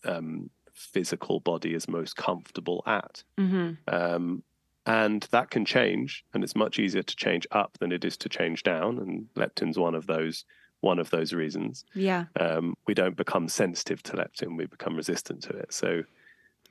um, 0.05 0.49
physical 0.73 1.41
body 1.41 1.75
is 1.75 1.89
most 1.89 2.17
comfortable 2.17 2.83
at. 2.87 3.25
Mhm. 3.37 3.77
Um, 3.89 4.43
and 4.87 5.23
that 5.33 5.51
can 5.51 5.65
change, 5.65 6.25
and 6.33 6.43
it's 6.43 6.57
much 6.57 6.79
easier 6.79 7.03
to 7.03 7.17
change 7.17 7.47
up 7.51 7.77
than 7.79 7.93
it 7.93 8.05
is 8.05 8.17
to 8.19 8.29
change 8.29 8.63
down. 8.63 8.99
And 8.99 9.29
leptin's 9.35 9.79
one 9.79 9.95
of 9.95 10.07
those 10.07 10.45
one 10.81 10.99
of 10.99 11.11
those 11.11 11.33
reasons. 11.33 11.85
Yeah. 11.95 12.27
Um, 12.41 12.75
we 12.87 12.95
don't 12.95 13.17
become 13.17 13.49
sensitive 13.49 14.03
to 14.05 14.15
leptin; 14.17 14.57
we 14.57 14.67
become 14.67 14.97
resistant 14.97 15.43
to 15.45 15.51
it. 15.57 15.73
So, 15.73 16.03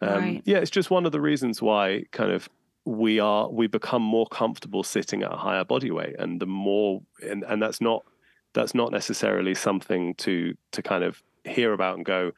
um, 0.02 0.20
Right. 0.20 0.44
yeah, 0.46 0.58
it's 0.60 0.72
just 0.72 0.92
one 0.92 1.06
of 1.06 1.12
the 1.12 1.22
reasons 1.22 1.62
why 1.62 2.04
kind 2.12 2.32
of 2.32 2.50
we 2.86 3.20
are 3.20 3.50
we 3.52 3.68
become 3.68 4.02
more 4.04 4.28
comfortable 4.28 4.84
sitting 4.84 5.24
at 5.24 5.34
a 5.34 5.38
higher 5.38 5.66
body 5.66 5.92
weight, 5.92 6.16
and 6.20 6.40
the 6.42 6.46
more 6.48 7.02
and 7.24 7.44
and 7.46 7.62
that's 7.62 7.82
not 7.82 8.06
that's 8.54 8.76
not 8.76 8.92
necessarily 8.92 9.56
something 9.56 10.16
to 10.16 10.56
to 10.74 10.82
kind 10.84 11.04
of 11.04 11.24
hear 11.46 11.74
about 11.74 11.96
and 11.98 12.06
go 12.06 12.32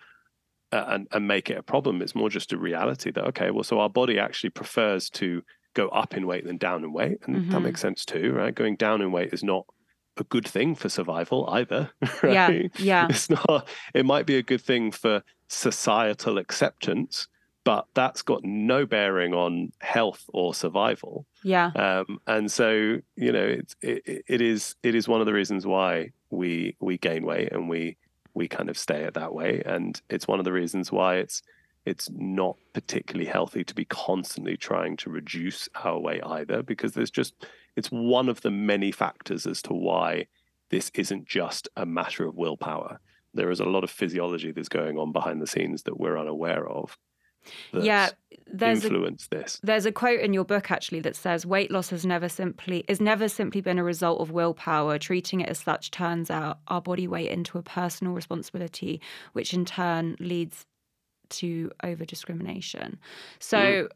uh, 0.71 0.85
and 0.89 1.07
and 1.11 1.27
make 1.27 1.49
it 1.49 1.57
a 1.57 1.63
problem. 1.63 2.01
It's 2.01 2.15
more 2.15 2.29
just 2.29 2.53
a 2.53 2.57
reality 2.57 3.11
that 3.11 3.25
okay, 3.27 3.51
well, 3.51 3.63
so 3.63 3.79
our 3.79 3.89
body 3.89 4.19
actually 4.19 4.51
prefers 4.51 5.09
to 5.11 5.43
go 5.73 5.89
up 5.89 6.15
in 6.15 6.27
weight 6.27 6.45
than 6.45 6.57
down 6.57 6.83
in 6.83 6.93
weight, 6.93 7.19
and 7.27 7.43
that 7.49 7.61
Mhm. 7.61 7.63
makes 7.63 7.81
sense 7.81 8.05
too, 8.05 8.33
right? 8.33 8.53
Going 8.55 8.75
down 8.75 9.01
in 9.01 9.11
weight 9.11 9.33
is 9.33 9.43
not 9.43 9.65
a 10.19 10.23
good 10.25 10.47
thing 10.47 10.75
for 10.75 10.89
survival 10.89 11.47
either. 11.49 11.89
Yeah. 12.23 12.47
right? 12.47 12.71
Yeah. 12.79 13.07
It's 13.09 13.29
not. 13.29 13.67
It 13.93 14.05
might 14.05 14.25
be 14.25 14.37
a 14.37 14.43
good 14.43 14.61
thing 14.61 14.91
for 14.91 15.23
societal 15.47 16.37
acceptance, 16.37 17.27
but 17.63 17.85
that's 17.93 18.21
got 18.21 18.43
no 18.43 18.85
bearing 18.85 19.33
on 19.33 19.71
health 19.79 20.23
or 20.33 20.53
survival. 20.53 21.25
Yeah. 21.43 21.67
Um, 21.75 22.19
and 22.27 22.51
so, 22.51 22.99
you 23.15 23.31
know, 23.31 23.45
it's 23.45 23.75
it, 23.81 24.23
it 24.27 24.41
is 24.41 24.75
it 24.83 24.95
is 24.95 25.07
one 25.07 25.21
of 25.21 25.27
the 25.27 25.33
reasons 25.33 25.65
why 25.65 26.11
we 26.29 26.75
we 26.79 26.97
gain 26.97 27.25
weight 27.25 27.51
and 27.51 27.69
we 27.69 27.97
we 28.33 28.47
kind 28.47 28.69
of 28.69 28.77
stay 28.77 29.03
at 29.03 29.15
that 29.15 29.33
way, 29.33 29.61
and 29.65 30.01
it's 30.09 30.27
one 30.27 30.39
of 30.39 30.45
the 30.45 30.51
reasons 30.51 30.91
why 30.91 31.15
it's 31.15 31.41
it's 31.85 32.09
not 32.11 32.55
particularly 32.73 33.29
healthy 33.29 33.63
to 33.63 33.73
be 33.73 33.85
constantly 33.85 34.55
trying 34.55 34.95
to 34.97 35.09
reduce 35.09 35.67
our 35.83 35.99
weight 35.99 36.23
either, 36.23 36.61
because 36.61 36.93
there's 36.93 37.11
just 37.11 37.33
it's 37.75 37.89
one 37.89 38.29
of 38.29 38.41
the 38.41 38.51
many 38.51 38.91
factors 38.91 39.45
as 39.45 39.61
to 39.63 39.73
why 39.73 40.27
this 40.69 40.91
isn't 40.93 41.27
just 41.27 41.67
a 41.75 41.85
matter 41.85 42.25
of 42.25 42.35
willpower. 42.35 42.99
There 43.33 43.51
is 43.51 43.59
a 43.59 43.65
lot 43.65 43.83
of 43.83 43.91
physiology 43.91 44.51
that's 44.51 44.69
going 44.69 44.97
on 44.97 45.11
behind 45.11 45.41
the 45.41 45.47
scenes 45.47 45.83
that 45.83 45.99
we're 45.99 46.17
unaware 46.17 46.67
of. 46.67 46.97
That 47.73 47.83
Yeah. 47.83 48.09
There's 48.51 48.83
a 48.83 48.87
influence 48.87 49.27
this. 49.27 49.59
There's 49.63 49.85
a 49.85 49.91
quote 49.91 50.19
in 50.19 50.33
your 50.33 50.43
book 50.43 50.71
actually 50.71 51.01
that 51.01 51.15
says 51.15 51.45
weight 51.45 51.71
loss 51.71 51.89
has 51.91 52.05
never 52.05 52.27
simply 52.27 52.83
is 52.87 52.99
never 52.99 53.29
simply 53.29 53.61
been 53.61 53.77
a 53.77 53.83
result 53.83 54.21
of 54.21 54.31
willpower. 54.31 54.97
Treating 54.97 55.41
it 55.41 55.49
as 55.49 55.59
such 55.59 55.91
turns 55.91 56.31
out 56.31 56.59
our 56.67 56.81
body 56.81 57.07
weight 57.07 57.29
into 57.29 57.57
a 57.57 57.63
personal 57.63 58.13
responsibility, 58.13 59.01
which 59.33 59.53
in 59.53 59.65
turn 59.65 60.15
leads 60.19 60.65
to 61.29 61.71
over 61.83 62.05
discrimination. 62.05 62.99
So 63.39 63.57
mm. 63.57 63.89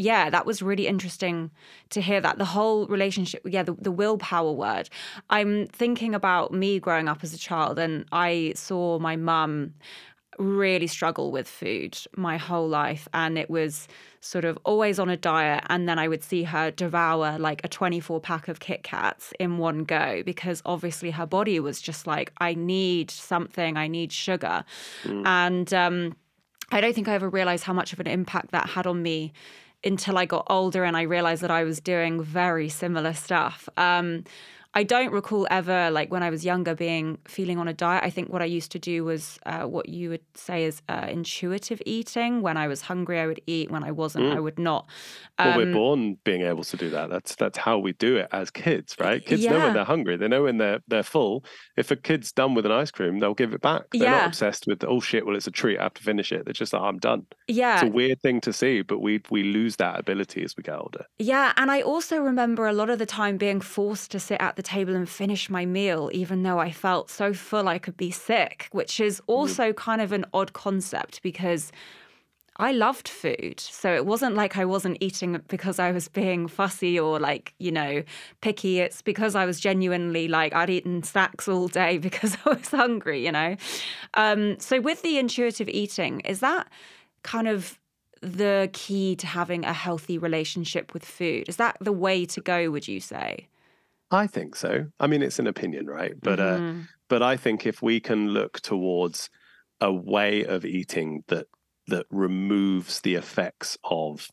Yeah, 0.00 0.30
that 0.30 0.46
was 0.46 0.62
really 0.62 0.86
interesting 0.86 1.50
to 1.90 2.00
hear 2.00 2.22
that. 2.22 2.38
The 2.38 2.46
whole 2.46 2.86
relationship, 2.86 3.42
yeah, 3.44 3.62
the, 3.62 3.74
the 3.74 3.92
willpower 3.92 4.50
word. 4.50 4.88
I'm 5.28 5.66
thinking 5.66 6.14
about 6.14 6.54
me 6.54 6.80
growing 6.80 7.06
up 7.06 7.22
as 7.22 7.34
a 7.34 7.38
child, 7.38 7.78
and 7.78 8.06
I 8.10 8.54
saw 8.56 8.98
my 8.98 9.16
mum 9.16 9.74
really 10.38 10.86
struggle 10.86 11.30
with 11.30 11.46
food 11.46 11.98
my 12.16 12.38
whole 12.38 12.66
life. 12.66 13.08
And 13.12 13.36
it 13.36 13.50
was 13.50 13.88
sort 14.22 14.46
of 14.46 14.58
always 14.64 14.98
on 14.98 15.10
a 15.10 15.18
diet. 15.18 15.64
And 15.68 15.86
then 15.86 15.98
I 15.98 16.08
would 16.08 16.24
see 16.24 16.44
her 16.44 16.70
devour 16.70 17.38
like 17.38 17.60
a 17.62 17.68
24 17.68 18.20
pack 18.22 18.48
of 18.48 18.58
Kit 18.58 18.82
Kats 18.82 19.34
in 19.38 19.58
one 19.58 19.84
go 19.84 20.22
because 20.24 20.62
obviously 20.64 21.10
her 21.10 21.26
body 21.26 21.60
was 21.60 21.82
just 21.82 22.06
like, 22.06 22.32
I 22.38 22.54
need 22.54 23.10
something, 23.10 23.76
I 23.76 23.86
need 23.86 24.12
sugar. 24.12 24.64
And 25.26 25.74
um, 25.74 26.16
I 26.72 26.80
don't 26.80 26.94
think 26.94 27.08
I 27.08 27.14
ever 27.14 27.28
realized 27.28 27.64
how 27.64 27.74
much 27.74 27.92
of 27.92 28.00
an 28.00 28.06
impact 28.06 28.52
that 28.52 28.70
had 28.70 28.86
on 28.86 29.02
me 29.02 29.34
until 29.84 30.18
I 30.18 30.26
got 30.26 30.46
older 30.48 30.84
and 30.84 30.96
I 30.96 31.02
realized 31.02 31.42
that 31.42 31.50
I 31.50 31.64
was 31.64 31.80
doing 31.80 32.22
very 32.22 32.68
similar 32.68 33.14
stuff. 33.14 33.68
Um, 33.76 34.24
I 34.72 34.84
don't 34.84 35.12
recall 35.12 35.48
ever, 35.50 35.90
like 35.90 36.12
when 36.12 36.22
I 36.22 36.30
was 36.30 36.44
younger, 36.44 36.76
being 36.76 37.18
feeling 37.26 37.58
on 37.58 37.66
a 37.66 37.72
diet. 37.74 38.04
I 38.04 38.10
think 38.10 38.32
what 38.32 38.40
I 38.40 38.44
used 38.44 38.70
to 38.72 38.78
do 38.78 39.04
was 39.04 39.38
uh, 39.44 39.64
what 39.64 39.88
you 39.88 40.10
would 40.10 40.24
say 40.34 40.62
is 40.64 40.80
uh, 40.88 41.08
intuitive 41.10 41.82
eating. 41.86 42.40
When 42.40 42.56
I 42.56 42.68
was 42.68 42.82
hungry, 42.82 43.18
I 43.18 43.26
would 43.26 43.40
eat. 43.48 43.70
When 43.70 43.82
I 43.82 43.90
wasn't, 43.90 44.32
I 44.32 44.38
would 44.38 44.60
not. 44.60 44.88
Well, 45.38 45.56
we're 45.56 45.62
Um, 45.64 45.72
born 45.72 46.18
being 46.24 46.42
able 46.42 46.62
to 46.62 46.76
do 46.76 46.88
that. 46.90 47.10
That's 47.10 47.34
that's 47.34 47.58
how 47.58 47.78
we 47.78 47.94
do 47.94 48.16
it 48.16 48.28
as 48.30 48.50
kids, 48.50 48.94
right? 49.00 49.24
Kids 49.24 49.48
know 49.48 49.58
when 49.58 49.72
they're 49.72 49.84
hungry. 49.84 50.16
They 50.16 50.28
know 50.28 50.44
when 50.44 50.58
they're 50.58 50.80
they're 50.86 51.02
full. 51.02 51.44
If 51.76 51.90
a 51.90 51.96
kid's 51.96 52.30
done 52.32 52.54
with 52.54 52.64
an 52.64 52.72
ice 52.72 52.92
cream, 52.92 53.18
they'll 53.18 53.34
give 53.34 53.52
it 53.54 53.60
back. 53.62 53.82
They're 53.98 54.02
Yeah. 54.02 54.10
not 54.10 54.26
obsessed 54.26 54.66
with 54.68 54.84
oh 54.84 55.00
shit, 55.00 55.26
well 55.26 55.34
it's 55.36 55.46
a 55.48 55.50
treat, 55.50 55.78
I 55.80 55.82
have 55.84 55.94
to 55.94 56.02
finish 56.02 56.30
it. 56.30 56.44
They're 56.44 56.52
just 56.52 56.72
like 56.72 56.82
I'm 56.82 56.98
done. 56.98 57.26
yeah, 57.48 57.74
It's 57.74 57.82
a 57.82 57.86
weird 57.88 58.20
thing 58.22 58.40
to 58.42 58.52
see, 58.52 58.82
but 58.82 59.00
we 59.00 59.20
we 59.30 59.42
lose 59.42 59.76
that 59.76 59.98
ability 59.98 60.44
as 60.44 60.54
we 60.56 60.62
get 60.62 60.78
older. 60.78 61.06
Yeah, 61.18 61.52
and 61.56 61.70
I 61.70 61.82
also 61.82 62.18
remember 62.18 62.66
a 62.66 62.72
lot 62.72 62.90
of 62.90 62.98
the 62.98 63.06
time 63.06 63.36
being 63.36 63.60
forced 63.60 64.10
to 64.12 64.20
sit 64.20 64.40
at 64.40 64.56
the 64.56 64.59
table 64.62 64.94
and 64.94 65.08
finish 65.08 65.48
my 65.50 65.64
meal, 65.66 66.10
even 66.12 66.42
though 66.42 66.58
I 66.58 66.70
felt 66.70 67.10
so 67.10 67.32
full 67.32 67.68
I 67.68 67.78
could 67.78 67.96
be 67.96 68.10
sick, 68.10 68.68
which 68.72 69.00
is 69.00 69.20
also 69.26 69.72
kind 69.72 70.00
of 70.00 70.12
an 70.12 70.24
odd 70.32 70.52
concept 70.52 71.22
because 71.22 71.72
I 72.60 72.72
loved 72.72 73.08
food. 73.08 73.58
So 73.58 73.94
it 73.94 74.04
wasn't 74.04 74.34
like 74.34 74.58
I 74.58 74.66
wasn't 74.66 74.98
eating 75.00 75.40
because 75.48 75.78
I 75.78 75.92
was 75.92 76.08
being 76.08 76.46
fussy 76.46 77.00
or 77.00 77.18
like, 77.18 77.54
you 77.58 77.72
know, 77.72 78.02
picky. 78.42 78.80
It's 78.80 79.00
because 79.00 79.34
I 79.34 79.46
was 79.46 79.58
genuinely 79.58 80.28
like, 80.28 80.54
I'd 80.54 80.68
eaten 80.68 81.02
snacks 81.02 81.48
all 81.48 81.68
day 81.68 81.96
because 82.06 82.36
I 82.44 82.50
was 82.50 82.68
hungry, 82.68 83.24
you 83.24 83.32
know? 83.32 83.56
Um, 84.12 84.60
so 84.60 84.78
with 84.78 85.00
the 85.00 85.18
intuitive 85.18 85.70
eating, 85.70 86.20
is 86.20 86.40
that 86.40 86.68
kind 87.22 87.48
of 87.48 87.78
the 88.20 88.68
key 88.74 89.16
to 89.16 89.26
having 89.26 89.64
a 89.64 89.72
healthy 89.72 90.18
relationship 90.18 90.92
with 90.92 91.04
food? 91.04 91.48
Is 91.48 91.56
that 91.56 91.78
the 91.80 91.92
way 91.92 92.26
to 92.26 92.42
go, 92.42 92.70
would 92.70 92.86
you 92.86 93.00
say? 93.00 93.48
I 94.10 94.26
think 94.26 94.56
so. 94.56 94.90
I 94.98 95.06
mean, 95.06 95.22
it's 95.22 95.38
an 95.38 95.46
opinion, 95.46 95.86
right? 95.86 96.20
But 96.20 96.40
uh, 96.40 96.60
Mhm. 96.60 96.88
but 97.08 97.22
I 97.22 97.36
think 97.36 97.66
if 97.66 97.82
we 97.82 98.00
can 98.00 98.28
look 98.28 98.60
towards 98.60 99.30
a 99.80 99.92
way 99.92 100.44
of 100.44 100.64
eating 100.64 101.24
that 101.28 101.46
that 101.86 102.06
removes 102.10 103.00
the 103.00 103.14
effects 103.14 103.78
of 103.84 104.28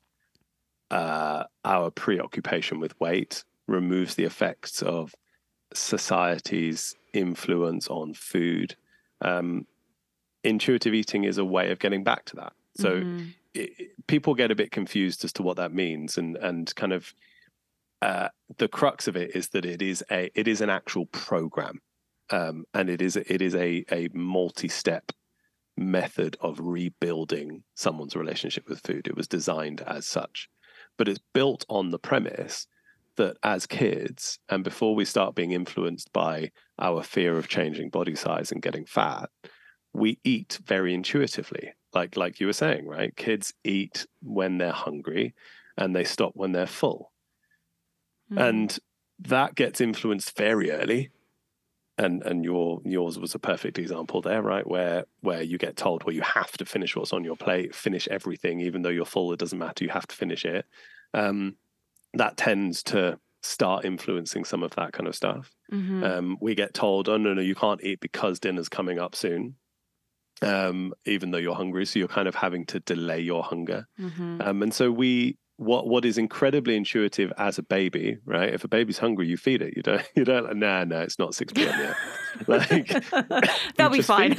uh, 0.92 1.46
our 1.66 1.92
preoccupation 1.92 2.80
with 2.80 3.00
weight, 3.00 3.44
removes 3.68 4.16
the 4.16 4.26
effects 4.26 4.82
of 4.84 5.16
society's 5.74 6.96
influence 7.14 7.88
on 7.90 8.14
food, 8.14 8.76
um, 9.22 9.68
intuitive 10.44 10.94
eating 10.94 11.24
is 11.24 11.38
a 11.38 11.46
way 11.46 11.72
of 11.72 11.80
getting 11.80 12.04
back 12.04 12.26
to 12.26 12.36
that. 12.36 12.54
So 12.76 13.04
Mhm. 13.04 13.36
it, 13.54 13.72
it- 13.80 14.08
people 14.08 14.34
get 14.36 14.52
a 14.52 14.56
bit 14.56 14.72
confused 14.72 15.26
as 15.26 15.34
to 15.34 15.44
what 15.44 15.58
that 15.58 15.74
means, 15.74 16.18
and 16.18 16.38
and 16.38 16.74
kind 16.76 16.94
of 16.94 17.14
uh, 18.02 18.30
the 18.58 18.68
crux 18.68 19.08
of 19.08 19.16
it 19.16 19.36
is 19.36 19.50
that 19.50 19.66
it 19.66 19.82
is 19.82 20.04
a 20.12 20.30
it 20.36 20.48
is 20.48 20.62
an 20.62 20.70
actual 20.70 21.06
program, 21.08 21.80
um, 22.30 22.66
and 22.74 22.90
it 22.90 23.02
is 23.02 23.16
it 23.16 23.42
is 23.42 23.56
a 23.56 23.84
a 23.92 24.10
multi 24.14 24.68
step 24.68 25.12
method 25.76 26.38
of 26.42 26.60
rebuilding 26.60 27.64
someone's 27.76 28.16
relationship 28.16 28.68
with 28.68 28.82
food. 28.82 29.08
It 29.08 29.16
was 29.16 29.28
designed 29.28 29.82
as 29.82 30.06
such, 30.06 30.50
but 30.98 31.08
it's 31.08 31.20
built 31.34 31.66
on 31.70 31.92
the 31.92 32.00
premise 32.00 32.68
that 33.16 33.38
as 33.44 33.66
kids 33.66 34.40
and 34.50 34.64
before 34.64 34.96
we 34.96 35.04
start 35.04 35.36
being 35.36 35.52
influenced 35.52 36.14
by 36.14 36.52
our 36.80 37.02
fear 37.02 37.38
of 37.38 37.48
changing 37.48 37.90
body 37.90 38.16
size 38.16 38.52
and 38.52 38.62
getting 38.62 38.86
fat, 38.86 39.30
we 39.94 40.20
eat 40.24 40.60
very 40.66 40.94
intuitively. 40.94 41.74
Like 41.94 42.16
like 42.16 42.40
you 42.40 42.46
were 42.46 42.54
saying, 42.54 42.86
right? 42.88 43.16
Kids 43.16 43.54
eat 43.64 44.06
when 44.22 44.60
they're 44.60 44.72
hungry 44.72 45.34
and 45.78 45.96
they 45.96 46.04
stop 46.04 46.34
when 46.36 46.52
they're 46.52 46.68
full. 46.68 47.12
Mhm. 48.32 48.40
And 48.40 48.80
that 49.20 49.56
gets 49.56 49.82
influenced 49.82 50.36
very 50.38 50.72
early. 50.72 51.12
And 52.00 52.24
and 52.24 52.44
your 52.46 52.82
yours 52.86 53.20
was 53.20 53.36
a 53.36 53.40
perfect 53.40 53.80
example 53.80 54.22
there, 54.22 54.42
right? 54.44 54.68
Where 54.68 55.06
where 55.22 55.42
you 55.44 55.58
get 55.58 55.78
told, 55.78 56.04
well, 56.04 56.16
you 56.16 56.22
have 56.22 56.52
to 56.58 56.66
finish 56.66 56.96
what's 56.96 57.14
on 57.14 57.24
your 57.24 57.38
plate, 57.38 57.74
finish 57.76 58.08
everything, 58.10 58.62
even 58.62 58.84
though 58.84 58.90
you're 58.90 59.06
full, 59.06 59.34
it 59.34 59.40
doesn't 59.40 59.58
matter, 59.60 59.84
you 59.84 59.90
have 59.92 60.08
to 60.08 60.16
finish 60.16 60.46
it. 60.46 60.66
Um, 61.16 61.58
that 62.14 62.38
tends 62.38 62.84
to 62.84 63.20
start 63.44 63.86
influencing 63.86 64.46
some 64.46 64.64
of 64.64 64.76
that 64.76 64.94
kind 64.94 65.08
of 65.08 65.16
stuff. 65.16 65.56
Mhm. 65.72 66.04
Um, 66.04 66.38
we 66.42 66.56
get 66.56 66.74
told, 66.74 67.10
oh 67.10 67.18
no, 67.18 67.34
no, 67.34 67.42
you 67.42 67.56
can't 67.56 67.84
eat 67.84 68.00
because 68.02 68.40
dinner's 68.40 68.70
coming 68.70 69.00
up 69.00 69.16
soon. 69.16 69.58
Um, 70.42 70.94
even 71.06 71.32
though 71.32 71.40
you're 71.40 71.56
hungry, 71.56 71.86
so 71.86 71.98
you're 72.00 72.08
kind 72.08 72.28
of 72.28 72.36
having 72.36 72.66
to 72.68 72.80
delay 72.82 73.20
your 73.20 73.44
hunger. 73.44 73.88
Mhm. 74.00 74.46
Um, 74.46 74.62
and 74.64 74.74
so 74.74 74.92
we 74.92 75.38
what 75.58 75.88
what 75.88 76.06
is 76.06 76.20
incredibly 76.20 76.76
intuitive 76.76 77.34
as 77.38 77.58
a 77.58 77.64
baby, 77.64 78.18
right? 78.26 78.54
If 78.54 78.64
a 78.64 78.68
baby's 78.68 79.00
hungry, 79.00 79.28
you 79.28 79.38
feed 79.38 79.64
it. 79.64 79.76
You 79.76 79.82
don't 79.82 80.04
you 80.16 80.24
don't 80.24 80.46
like, 80.46 80.56
nah, 80.56 80.84
no, 80.84 81.02
it's 81.02 81.20
not 81.20 81.34
six 81.34 81.52
p.m. 81.52 81.80
yet. 81.80 81.96
like 82.48 82.88
that'll 83.76 83.90
be 83.90 84.02
fine. 84.04 84.36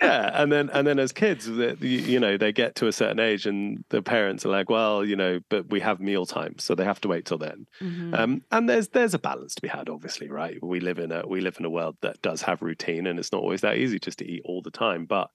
yeah, 0.00 0.42
and 0.42 0.50
then 0.50 0.68
and 0.70 0.86
then 0.86 0.98
as 0.98 1.12
kids, 1.12 1.46
you, 1.46 1.76
you 1.80 2.18
know, 2.18 2.36
they 2.36 2.52
get 2.52 2.74
to 2.76 2.88
a 2.88 2.92
certain 2.92 3.20
age, 3.20 3.46
and 3.46 3.84
the 3.90 4.02
parents 4.02 4.44
are 4.44 4.48
like, 4.48 4.68
well, 4.68 5.04
you 5.04 5.14
know, 5.14 5.38
but 5.48 5.70
we 5.70 5.78
have 5.78 6.00
meal 6.00 6.26
times, 6.26 6.64
so 6.64 6.74
they 6.74 6.84
have 6.84 7.00
to 7.02 7.08
wait 7.08 7.24
till 7.24 7.38
then. 7.38 7.66
Mm-hmm. 7.80 8.14
Um, 8.14 8.42
and 8.50 8.68
there's 8.68 8.88
there's 8.88 9.14
a 9.14 9.18
balance 9.18 9.54
to 9.54 9.62
be 9.62 9.68
had, 9.68 9.88
obviously, 9.88 10.28
right? 10.28 10.58
We 10.62 10.80
live 10.80 10.98
in 10.98 11.12
a 11.12 11.24
we 11.26 11.40
live 11.40 11.56
in 11.60 11.66
a 11.66 11.70
world 11.70 11.96
that 12.00 12.20
does 12.20 12.42
have 12.42 12.62
routine, 12.62 13.06
and 13.06 13.18
it's 13.18 13.30
not 13.30 13.42
always 13.42 13.60
that 13.60 13.76
easy 13.76 14.00
just 14.00 14.18
to 14.18 14.28
eat 14.28 14.42
all 14.44 14.60
the 14.60 14.72
time, 14.72 15.06
but 15.06 15.30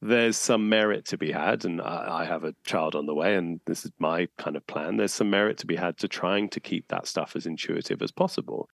there's 0.00 0.36
some 0.36 0.68
merit 0.68 1.04
to 1.06 1.18
be 1.18 1.32
had, 1.32 1.64
and 1.64 1.80
I, 1.80 2.20
I, 2.20 2.24
have 2.24 2.44
a 2.44 2.54
child 2.64 2.94
on 2.94 3.06
the 3.06 3.14
way, 3.14 3.34
and 3.34 3.60
this 3.66 3.84
is 3.84 3.90
my 3.98 4.28
kind 4.38 4.56
of 4.56 4.66
plan. 4.66 4.96
There's 4.96 5.12
some 5.12 5.30
merit 5.30 5.58
to 5.58 5.66
be 5.66 5.74
had 5.74 5.98
to 5.98 6.08
trying 6.08 6.48
to 6.50 6.60
keep 6.60 6.86
that 6.88 7.06
stuff 7.06 7.34
as 7.34 7.46
intuitive 7.46 8.00
as 8.00 8.12
possible. 8.12 8.68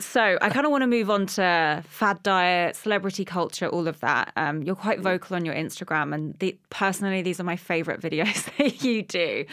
So 0.00 0.38
I 0.42 0.48
kind 0.48 0.66
of 0.66 0.72
want 0.72 0.82
to 0.82 0.88
move 0.88 1.08
on 1.08 1.26
to 1.26 1.84
fad 1.88 2.20
diet, 2.24 2.74
celebrity 2.74 3.24
culture, 3.24 3.68
all 3.68 3.86
of 3.86 4.00
that. 4.00 4.32
Um, 4.34 4.64
you're 4.64 4.74
quite 4.74 4.98
vocal 4.98 5.36
on 5.36 5.44
your 5.44 5.54
Instagram, 5.54 6.12
and 6.12 6.34
the, 6.40 6.58
personally, 6.70 7.22
these 7.22 7.38
are 7.38 7.44
my 7.44 7.54
favorite 7.54 8.00
videos 8.02 8.56
that 8.58 8.82
you 8.82 9.02
do. 9.04 9.44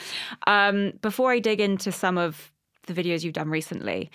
Um, 0.48 0.94
before 1.04 1.32
I 1.32 1.38
dig 1.38 1.62
into 1.62 1.92
some 1.92 2.18
of 2.18 2.52
the 2.88 2.94
videos 2.94 3.24
you've 3.24 3.34
done 3.34 3.50
recently. 3.50 4.10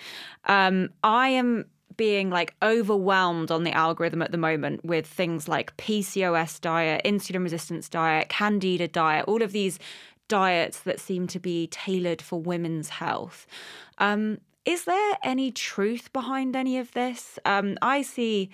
Um, 0.45 0.89
I 1.03 1.29
am 1.29 1.65
being 1.95 2.29
like 2.29 2.55
overwhelmed 2.61 3.51
on 3.51 3.63
the 3.63 3.71
algorithm 3.71 4.21
at 4.21 4.31
the 4.31 4.37
moment 4.37 4.83
with 4.83 5.05
things 5.05 5.47
like 5.47 5.75
PCOS 5.77 6.59
diet, 6.59 7.01
insulin 7.05 7.43
resistance 7.43 7.87
diet, 7.87 8.29
candida 8.29 8.87
diet, 8.87 9.25
all 9.27 9.41
of 9.41 9.51
these 9.51 9.79
diets 10.27 10.79
that 10.81 10.99
seem 10.99 11.27
to 11.27 11.39
be 11.39 11.67
tailored 11.67 12.21
for 12.21 12.41
women's 12.41 12.89
health. 12.89 13.45
Um, 13.99 14.39
is 14.65 14.85
there 14.85 15.17
any 15.23 15.51
truth 15.51 16.11
behind 16.13 16.55
any 16.55 16.77
of 16.77 16.91
this? 16.93 17.37
Um, 17.45 17.77
I 17.81 18.01
see 18.01 18.49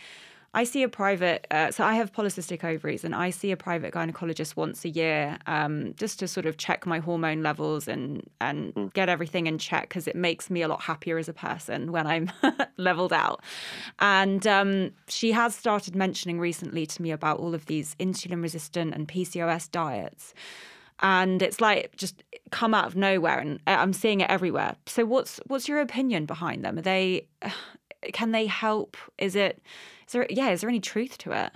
I 0.53 0.63
see 0.63 0.81
a 0.81 0.89
private, 0.89 1.45
uh, 1.51 1.69
so 1.69 1.83
I 1.83 1.93
have 1.93 2.11
polycystic 2.11 2.63
ovaries, 2.63 3.03
and 3.03 3.13
I 3.13 3.29
see 3.29 3.51
a 3.51 3.57
private 3.57 3.93
gynecologist 3.93 4.55
once 4.55 4.83
a 4.83 4.89
year 4.89 5.37
um, 5.45 5.93
just 5.95 6.17
to 6.19 6.27
sort 6.27 6.47
of 6.47 6.57
check 6.57 6.87
my 6.87 6.97
hormone 6.99 7.43
levels 7.43 7.87
and 7.87 8.27
and 8.41 8.73
mm. 8.73 8.93
get 8.93 9.09
everything 9.09 9.45
in 9.45 9.59
check 9.59 9.89
because 9.89 10.07
it 10.07 10.15
makes 10.15 10.49
me 10.49 10.63
a 10.63 10.67
lot 10.67 10.81
happier 10.81 11.19
as 11.19 11.29
a 11.29 11.33
person 11.33 11.91
when 11.91 12.07
I'm 12.07 12.31
leveled 12.77 13.13
out. 13.13 13.43
And 13.99 14.47
um, 14.47 14.91
she 15.07 15.31
has 15.33 15.55
started 15.55 15.95
mentioning 15.95 16.39
recently 16.39 16.87
to 16.87 17.01
me 17.01 17.11
about 17.11 17.37
all 17.39 17.53
of 17.53 17.67
these 17.67 17.95
insulin 17.99 18.41
resistant 18.41 18.95
and 18.95 19.07
PCOS 19.07 19.69
diets. 19.69 20.33
And 21.01 21.41
it's 21.43 21.61
like 21.61 21.95
just 21.95 22.23
come 22.51 22.73
out 22.73 22.85
of 22.85 22.95
nowhere, 22.95 23.39
and 23.39 23.59
uh, 23.67 23.77
I'm 23.79 23.93
seeing 23.93 24.21
it 24.21 24.29
everywhere. 24.29 24.75
So, 24.87 25.05
what's 25.05 25.39
what's 25.45 25.67
your 25.67 25.79
opinion 25.79 26.25
behind 26.25 26.65
them? 26.65 26.79
Are 26.79 26.81
they 26.81 27.27
can 28.13 28.31
they 28.31 28.47
help? 28.47 28.97
Is 29.19 29.35
it 29.35 29.61
is 30.09 30.13
there, 30.13 30.27
yeah, 30.29 30.49
is 30.49 30.61
there 30.61 30.69
any 30.69 30.79
truth 30.79 31.19
to 31.19 31.31
it? 31.33 31.51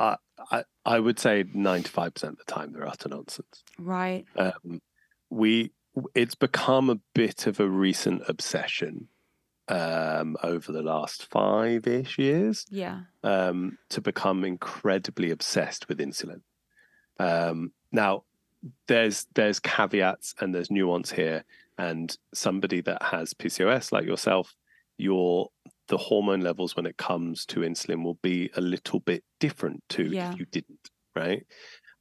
Uh, 0.00 0.16
I 0.50 0.64
I 0.84 0.98
would 0.98 1.20
say 1.20 1.44
ninety 1.54 1.88
five 1.88 2.14
percent 2.14 2.32
of 2.32 2.44
the 2.44 2.52
time 2.52 2.72
they're 2.72 2.86
utter 2.86 3.08
nonsense. 3.08 3.62
Right. 3.78 4.24
Um, 4.36 4.82
we 5.30 5.70
it's 6.16 6.34
become 6.34 6.90
a 6.90 6.98
bit 7.14 7.46
of 7.46 7.60
a 7.60 7.68
recent 7.68 8.22
obsession 8.26 9.06
um, 9.68 10.36
over 10.42 10.72
the 10.72 10.82
last 10.82 11.30
five 11.30 11.86
ish 11.86 12.18
years. 12.18 12.66
Yeah. 12.70 13.02
Um, 13.22 13.78
to 13.90 14.00
become 14.00 14.44
incredibly 14.44 15.30
obsessed 15.30 15.88
with 15.88 16.00
insulin. 16.00 16.40
Um, 17.20 17.70
now, 17.92 18.24
there's 18.88 19.28
there's 19.34 19.60
caveats 19.60 20.34
and 20.40 20.52
there's 20.52 20.72
nuance 20.72 21.12
here, 21.12 21.44
and 21.78 22.18
somebody 22.34 22.80
that 22.80 23.00
has 23.00 23.32
PCOS 23.32 23.92
like 23.92 24.06
yourself, 24.06 24.56
you're 24.96 25.50
the 25.94 25.98
hormone 25.98 26.40
levels 26.40 26.74
when 26.74 26.86
it 26.86 26.96
comes 26.96 27.46
to 27.46 27.60
insulin 27.60 28.02
will 28.02 28.18
be 28.20 28.50
a 28.56 28.60
little 28.60 28.98
bit 28.98 29.22
different 29.38 29.80
to 29.88 30.02
yeah. 30.02 30.32
if 30.32 30.40
you 30.40 30.44
didn't, 30.46 30.90
right? 31.14 31.46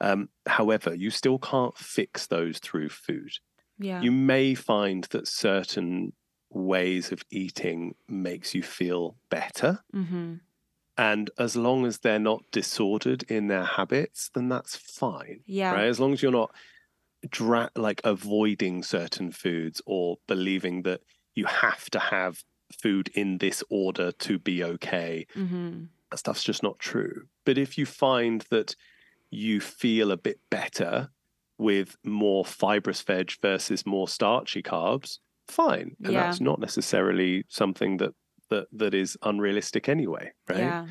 Um, 0.01 0.29
however, 0.47 0.95
you 0.95 1.12
still 1.12 1.38
can't 1.38 1.77
fix 1.77 2.25
those 2.25 2.58
through 2.58 2.89
food. 2.89 3.34
Yeah. 3.77 4.01
You 4.01 4.12
may 4.12 4.56
find 4.56 5.03
that 5.12 5.27
certain 5.27 6.13
ways 6.49 7.12
of 7.12 7.21
eating 7.29 7.93
makes 8.08 8.56
you 8.56 8.63
feel 8.63 9.15
better. 9.29 9.84
Mm-hmm. 9.95 10.38
And 10.97 11.29
as 11.38 11.56
long 11.56 11.86
as 11.86 11.99
they're 11.99 12.17
not 12.17 12.41
disordered 12.51 13.21
in 13.29 13.47
their 13.47 13.63
habits, 13.63 14.32
then 14.34 14.49
that's 14.49 14.75
fine. 14.75 15.41
Yeah. 15.45 15.73
Right. 15.73 15.86
As 15.86 15.99
long 15.99 16.13
as 16.13 16.23
you're 16.23 16.32
not 16.32 16.49
dra- 17.29 17.69
like 17.75 18.01
avoiding 18.03 18.82
certain 18.82 19.29
foods 19.29 19.84
or 19.86 20.17
believing 20.25 20.82
that 20.82 21.01
you 21.36 21.45
have 21.45 21.91
to 21.91 21.99
have 21.99 22.43
food 22.71 23.10
in 23.13 23.38
this 23.38 23.63
order 23.69 24.12
to 24.12 24.39
be 24.39 24.63
okay. 24.63 25.28
Mm-hmm. 25.36 25.84
That 26.12 26.17
stuff's 26.17 26.43
just 26.43 26.63
not 26.63 26.80
true. 26.80 27.23
But 27.45 27.58
if 27.58 27.78
you 27.78 27.86
find 27.86 28.45
that 28.49 28.76
you 29.30 29.60
feel 29.60 30.12
a 30.12 30.17
bit 30.17 30.39
better 30.49 31.10
with 31.58 31.95
more 32.04 32.45
fibrous 32.45 33.02
veg 33.02 33.34
versus 33.41 33.86
more 33.86 34.08
starchy 34.08 34.62
carbs, 34.62 35.19
fine. 35.47 35.95
And 36.04 36.13
yeah. 36.13 36.23
that's 36.23 36.41
not 36.41 36.60
necessarily 36.60 37.45
something 37.47 37.97
that 37.97 38.13
that 38.49 38.67
that 38.73 38.93
is 38.93 39.17
unrealistic 39.23 39.89
anyway, 39.89 40.32
right? 40.47 40.60
Yeah. 40.60 40.86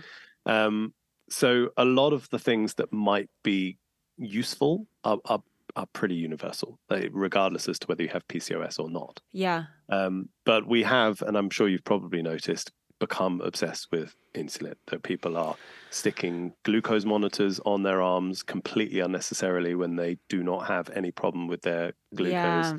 Um, 0.47 0.95
so 1.29 1.71
a 1.77 1.85
lot 1.85 2.13
of 2.13 2.29
the 2.31 2.39
things 2.39 2.75
that 2.75 2.93
might 2.93 3.31
be 3.43 3.79
useful 4.19 4.87
are, 5.05 5.19
are 5.25 5.43
are 5.77 5.87
pretty 5.93 6.15
universal, 6.15 6.79
regardless 7.11 7.69
as 7.69 7.79
to 7.81 7.87
whether 7.87 8.03
you 8.03 8.09
have 8.11 8.27
PCOS 8.29 8.79
or 8.79 8.91
not. 8.91 9.21
Yeah. 9.33 9.65
Um, 9.89 10.29
but 10.45 10.67
we 10.67 10.83
have, 10.83 11.23
and 11.23 11.37
I'm 11.37 11.51
sure 11.51 11.69
you've 11.69 11.85
probably 11.85 12.23
noticed, 12.23 12.73
become 13.03 13.41
obsessed 13.41 13.89
with 13.91 14.15
insulin. 14.35 14.75
That 14.87 15.03
people 15.03 15.37
are 15.37 15.57
sticking 15.91 16.55
glucose 16.63 17.05
monitors 17.05 17.61
on 17.67 17.83
their 17.83 18.01
arms 18.01 18.43
completely 18.43 19.01
unnecessarily 19.01 19.75
when 19.75 19.97
they 19.97 20.19
do 20.29 20.43
not 20.43 20.69
have 20.69 20.89
any 20.91 21.11
problem 21.11 21.49
with 21.49 21.63
their 21.63 21.95
glucose. 22.15 22.33
Yeah. 22.33 22.75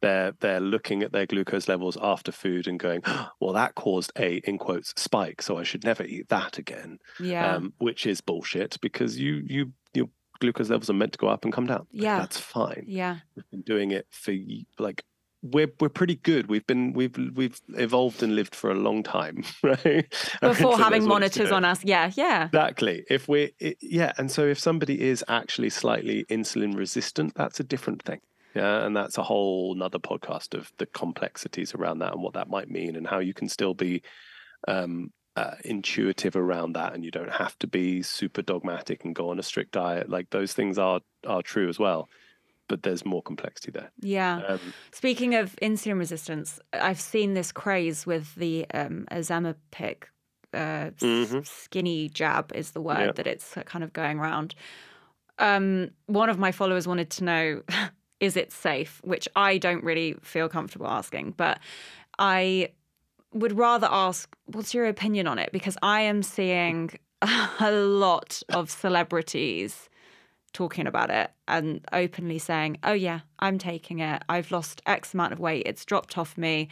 They're 0.00 0.32
they're 0.40 0.60
looking 0.60 1.02
at 1.02 1.12
their 1.12 1.26
glucose 1.26 1.68
levels 1.68 1.96
after 2.00 2.32
food 2.32 2.66
and 2.66 2.78
going, 2.78 3.02
well, 3.40 3.52
that 3.52 3.74
caused 3.74 4.12
a 4.18 4.36
in 4.38 4.58
quotes 4.58 4.92
spike, 4.96 5.42
so 5.42 5.58
I 5.58 5.62
should 5.62 5.84
never 5.84 6.02
eat 6.02 6.28
that 6.28 6.58
again. 6.58 6.98
Yeah, 7.20 7.54
um, 7.54 7.72
which 7.78 8.06
is 8.06 8.20
bullshit 8.20 8.78
because 8.80 9.18
you 9.18 9.42
you 9.46 9.72
you 9.94 10.10
glucose 10.40 10.70
levels 10.70 10.90
are 10.90 10.94
meant 10.94 11.12
to 11.12 11.18
go 11.18 11.28
up 11.28 11.44
and 11.44 11.52
come 11.52 11.66
down. 11.66 11.86
Yeah, 11.90 12.18
that's 12.18 12.38
fine. 12.38 12.84
Yeah, 12.86 13.18
we've 13.34 13.50
been 13.50 13.62
doing 13.62 13.90
it 13.90 14.06
for 14.10 14.34
like 14.78 15.04
we're 15.42 15.70
we're 15.80 15.88
pretty 15.88 16.16
good. 16.16 16.48
We've 16.48 16.66
been 16.66 16.92
we've 16.92 17.16
we've 17.34 17.60
evolved 17.74 18.22
and 18.22 18.34
lived 18.34 18.54
for 18.54 18.70
a 18.70 18.74
long 18.74 19.02
time, 19.02 19.44
right? 19.62 20.06
Before 20.40 20.76
having 20.76 21.06
monitors 21.06 21.52
on 21.52 21.64
us, 21.64 21.84
yeah, 21.84 22.10
yeah. 22.16 22.46
Exactly. 22.46 23.04
If 23.08 23.28
we're 23.28 23.50
yeah, 23.80 24.12
and 24.18 24.30
so 24.30 24.44
if 24.44 24.58
somebody 24.58 25.00
is 25.00 25.24
actually 25.28 25.70
slightly 25.70 26.24
insulin 26.24 26.76
resistant, 26.76 27.34
that's 27.34 27.60
a 27.60 27.64
different 27.64 28.02
thing. 28.02 28.20
Yeah, 28.54 28.84
and 28.84 28.96
that's 28.96 29.18
a 29.18 29.22
whole 29.22 29.72
another 29.74 29.98
podcast 29.98 30.54
of 30.54 30.72
the 30.78 30.86
complexities 30.86 31.74
around 31.74 32.00
that 32.00 32.14
and 32.14 32.22
what 32.22 32.34
that 32.34 32.48
might 32.48 32.68
mean 32.68 32.96
and 32.96 33.06
how 33.06 33.20
you 33.20 33.34
can 33.34 33.48
still 33.48 33.74
be 33.74 34.02
um, 34.66 35.12
uh, 35.36 35.54
intuitive 35.64 36.36
around 36.36 36.72
that 36.72 36.94
and 36.94 37.04
you 37.04 37.10
don't 37.10 37.32
have 37.32 37.58
to 37.60 37.66
be 37.66 38.02
super 38.02 38.42
dogmatic 38.42 39.04
and 39.04 39.14
go 39.14 39.30
on 39.30 39.38
a 39.38 39.42
strict 39.42 39.72
diet. 39.72 40.08
Like 40.08 40.30
those 40.30 40.52
things 40.52 40.78
are 40.78 41.00
are 41.26 41.42
true 41.42 41.68
as 41.68 41.78
well 41.78 42.08
but 42.68 42.82
there's 42.82 43.04
more 43.04 43.22
complexity 43.22 43.72
there. 43.72 43.90
Yeah. 44.00 44.42
Um, 44.46 44.74
speaking 44.92 45.34
of 45.34 45.56
insulin 45.56 45.98
resistance 45.98 46.60
i've 46.72 47.00
seen 47.00 47.34
this 47.34 47.50
craze 47.50 48.06
with 48.06 48.34
the 48.36 48.66
um, 48.72 49.06
ozempic 49.10 50.04
uh, 50.54 50.90
mm-hmm. 50.98 51.40
skinny 51.44 52.08
jab 52.08 52.52
is 52.54 52.70
the 52.70 52.80
word 52.80 52.98
yeah. 52.98 53.12
that 53.12 53.26
it's 53.26 53.54
kind 53.66 53.84
of 53.84 53.92
going 53.92 54.18
around. 54.18 54.54
Um, 55.38 55.90
one 56.06 56.30
of 56.30 56.38
my 56.38 56.52
followers 56.52 56.88
wanted 56.88 57.10
to 57.10 57.24
know 57.24 57.62
is 58.20 58.36
it 58.36 58.52
safe? 58.52 59.00
Which 59.04 59.28
i 59.36 59.58
don't 59.58 59.84
really 59.84 60.14
feel 60.22 60.48
comfortable 60.48 60.88
asking 60.88 61.34
but 61.36 61.58
i 62.18 62.68
would 63.32 63.56
rather 63.56 63.88
ask, 63.90 64.34
what's 64.46 64.74
your 64.74 64.86
opinion 64.86 65.26
on 65.26 65.38
it? 65.38 65.50
Because 65.52 65.76
I 65.82 66.00
am 66.02 66.22
seeing 66.22 66.98
a 67.60 67.70
lot 67.70 68.42
of 68.50 68.70
celebrities 68.70 69.88
talking 70.52 70.86
about 70.86 71.10
it 71.10 71.30
and 71.46 71.84
openly 71.92 72.38
saying, 72.38 72.78
oh, 72.82 72.92
yeah, 72.92 73.20
I'm 73.38 73.58
taking 73.58 74.00
it. 74.00 74.22
I've 74.28 74.50
lost 74.50 74.82
X 74.86 75.14
amount 75.14 75.32
of 75.32 75.40
weight. 75.40 75.64
It's 75.66 75.84
dropped 75.84 76.16
off 76.16 76.38
me. 76.38 76.68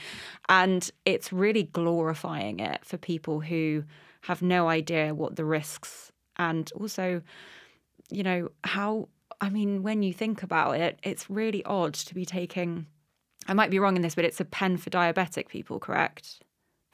And 0.49 0.91
it's 1.05 1.33
really 1.33 1.65
glorifying 1.65 2.61
it 2.61 2.85
for 2.85 2.97
people 2.97 3.41
who 3.41 3.85
have 4.23 4.43
no 4.43 4.69
idea 4.69 5.15
what 5.15 5.37
the 5.37 5.45
risks 5.45 6.11
and 6.37 6.71
also, 6.75 7.23
you 8.11 8.23
know, 8.23 8.49
how. 8.65 9.09
I 9.39 9.51
mean, 9.51 9.83
when 9.83 10.03
you 10.03 10.15
think 10.15 10.43
about 10.43 10.79
it, 10.81 10.99
it's 11.03 11.29
really 11.29 11.63
odd 11.65 11.93
to 11.93 12.15
be 12.15 12.25
taking. 12.25 12.87
I 13.47 13.53
might 13.53 13.71
be 13.71 13.79
wrong 13.79 13.95
in 13.95 14.03
this, 14.03 14.15
but 14.15 14.25
it's 14.25 14.41
a 14.41 14.47
pen 14.47 14.79
for 14.79 14.89
diabetic 14.89 15.49
people, 15.49 15.79
correct? 15.79 16.41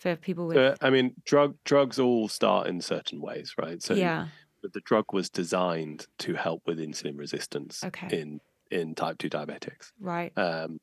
For 0.03 0.17
people 0.17 0.47
with. 0.47 0.57
Uh, 0.57 0.75
I 0.81 0.91
mean, 0.91 1.15
drug 1.25 1.57
drugs 1.65 1.99
all 1.99 2.29
start 2.29 2.67
in 2.67 2.81
certain 2.81 3.21
ways, 3.21 3.55
right? 3.57 3.83
So 3.83 3.95
yeah. 3.95 4.29
the 4.63 4.81
drug 4.81 5.07
was 5.13 5.31
designed 5.31 6.07
to 6.19 6.35
help 6.35 6.63
with 6.67 6.79
insulin 6.79 7.19
resistance 7.19 7.83
Okay. 7.85 8.09
in 8.21 8.41
in 8.71 8.95
type 8.95 9.19
two 9.19 9.31
diabetics. 9.31 9.93
Right. 10.01 10.37
um, 10.37 10.81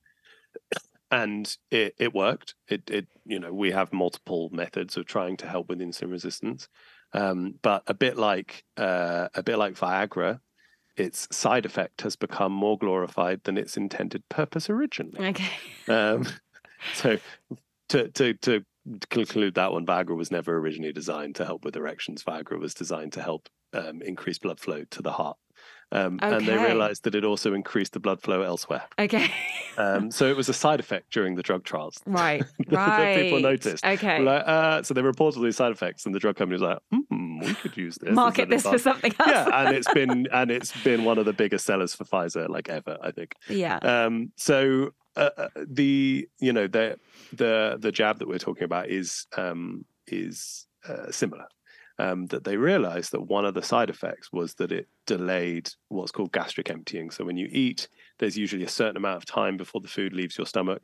and 1.12 1.58
it, 1.72 1.96
it 1.98 2.14
worked. 2.14 2.54
It, 2.68 2.90
it, 2.90 3.08
you 3.26 3.40
know, 3.40 3.52
we 3.52 3.72
have 3.72 3.92
multiple 3.92 4.50
methods 4.52 4.96
of 4.96 5.06
trying 5.06 5.38
to 5.38 5.48
help 5.48 5.68
with 5.70 5.80
insulin 5.80 6.12
resistance, 6.12 6.70
um, 7.14 7.56
but 7.64 7.84
a 7.88 7.94
bit 7.96 8.16
like 8.18 8.64
uh, 8.78 9.28
a 9.34 9.44
bit 9.44 9.58
like 9.58 9.74
Viagra, 9.74 10.40
its 10.98 11.28
side 11.32 11.66
effect 11.66 12.02
has 12.02 12.16
become 12.16 12.52
more 12.52 12.78
glorified 12.78 13.44
than 13.44 13.58
its 13.58 13.76
intended 13.76 14.28
purpose 14.30 14.70
originally. 14.70 15.30
Okay. 15.30 15.50
Um, 15.88 16.28
so, 16.94 17.18
to 17.90 18.10
to 18.10 18.34
to 18.36 18.64
conclude 19.10 19.56
that 19.56 19.72
one, 19.72 19.86
Viagra 19.86 20.16
was 20.16 20.32
never 20.32 20.58
originally 20.58 20.94
designed 20.94 21.36
to 21.36 21.46
help 21.46 21.66
with 21.66 21.76
erections. 21.76 22.24
Viagra 22.24 22.60
was 22.60 22.74
designed 22.74 23.14
to 23.14 23.22
help 23.22 23.50
um, 23.74 24.02
increase 24.02 24.40
blood 24.40 24.60
flow 24.60 24.84
to 24.92 25.02
the 25.02 25.12
heart. 25.12 25.38
Um, 25.92 26.20
And 26.22 26.46
they 26.46 26.56
realized 26.56 27.04
that 27.06 27.16
it 27.16 27.26
also 27.26 27.54
increased 27.56 27.94
the 27.94 28.00
blood 28.00 28.22
flow 28.22 28.44
elsewhere. 28.44 28.84
Okay. 29.00 29.32
Um, 29.78 30.12
so 30.12 30.28
it 30.30 30.38
was 30.42 30.48
a 30.48 30.54
side 30.54 30.80
effect 30.80 31.12
during 31.12 31.36
the 31.36 31.42
drug 31.42 31.64
trials. 31.64 32.00
right. 32.06 32.44
Right. 32.70 33.24
people 33.24 33.40
noticed. 33.40 33.84
Okay. 33.84 34.20
Like, 34.22 34.44
uh, 34.46 34.84
so 34.84 34.94
they 34.94 35.02
reported 35.02 35.42
these 35.42 35.56
side 35.58 35.72
effects, 35.72 36.06
and 36.06 36.14
the 36.14 36.20
drug 36.20 36.36
company 36.36 36.54
was 36.54 36.62
like, 36.62 36.78
hmm, 36.92 37.40
"We 37.40 37.54
could 37.56 37.76
use 37.76 37.98
this." 38.00 38.14
Market 38.14 38.50
this 38.50 38.64
for 38.64 38.78
something 38.78 39.14
else. 39.20 39.30
Yeah, 39.30 39.66
and 39.66 39.76
it's 39.76 39.92
been 39.92 40.28
and 40.32 40.52
it's 40.52 40.72
been 40.84 41.04
one 41.06 41.18
of 41.18 41.26
the 41.26 41.34
biggest 41.34 41.66
sellers 41.66 41.96
for 41.96 42.04
Pfizer, 42.04 42.48
like 42.48 42.70
ever, 42.70 42.98
I 43.02 43.10
think. 43.12 43.34
yeah. 43.50 43.78
Um, 43.78 44.32
so 44.36 44.92
uh, 45.16 45.30
uh, 45.38 45.48
the 45.68 46.28
you 46.40 46.54
know 46.54 46.68
the 46.68 47.00
the 47.34 47.78
the 47.80 47.92
jab 47.92 48.20
that 48.20 48.28
we're 48.28 48.38
talking 48.38 48.64
about 48.64 48.90
is 48.90 49.28
um, 49.38 49.86
is 50.08 50.68
uh, 50.88 51.12
similar. 51.12 51.46
Um, 51.98 52.28
that 52.28 52.46
they 52.46 52.56
realized 52.56 53.12
that 53.12 53.24
one 53.24 53.44
of 53.44 53.54
the 53.54 53.62
side 53.62 53.90
effects 53.90 54.32
was 54.32 54.54
that 54.54 54.72
it 54.72 54.88
delayed 55.06 55.70
what's 55.90 56.14
called 56.14 56.32
gastric 56.32 56.70
emptying. 56.70 57.12
So 57.12 57.26
when 57.26 57.36
you 57.36 57.50
eat, 57.52 57.90
there's 58.20 58.38
usually 58.38 58.64
a 58.64 58.70
certain 58.70 58.96
amount 58.96 59.18
of 59.18 59.26
time 59.26 59.58
before 59.58 59.82
the 59.82 59.90
food 59.90 60.14
leaves 60.14 60.38
your 60.38 60.48
stomach. 60.48 60.82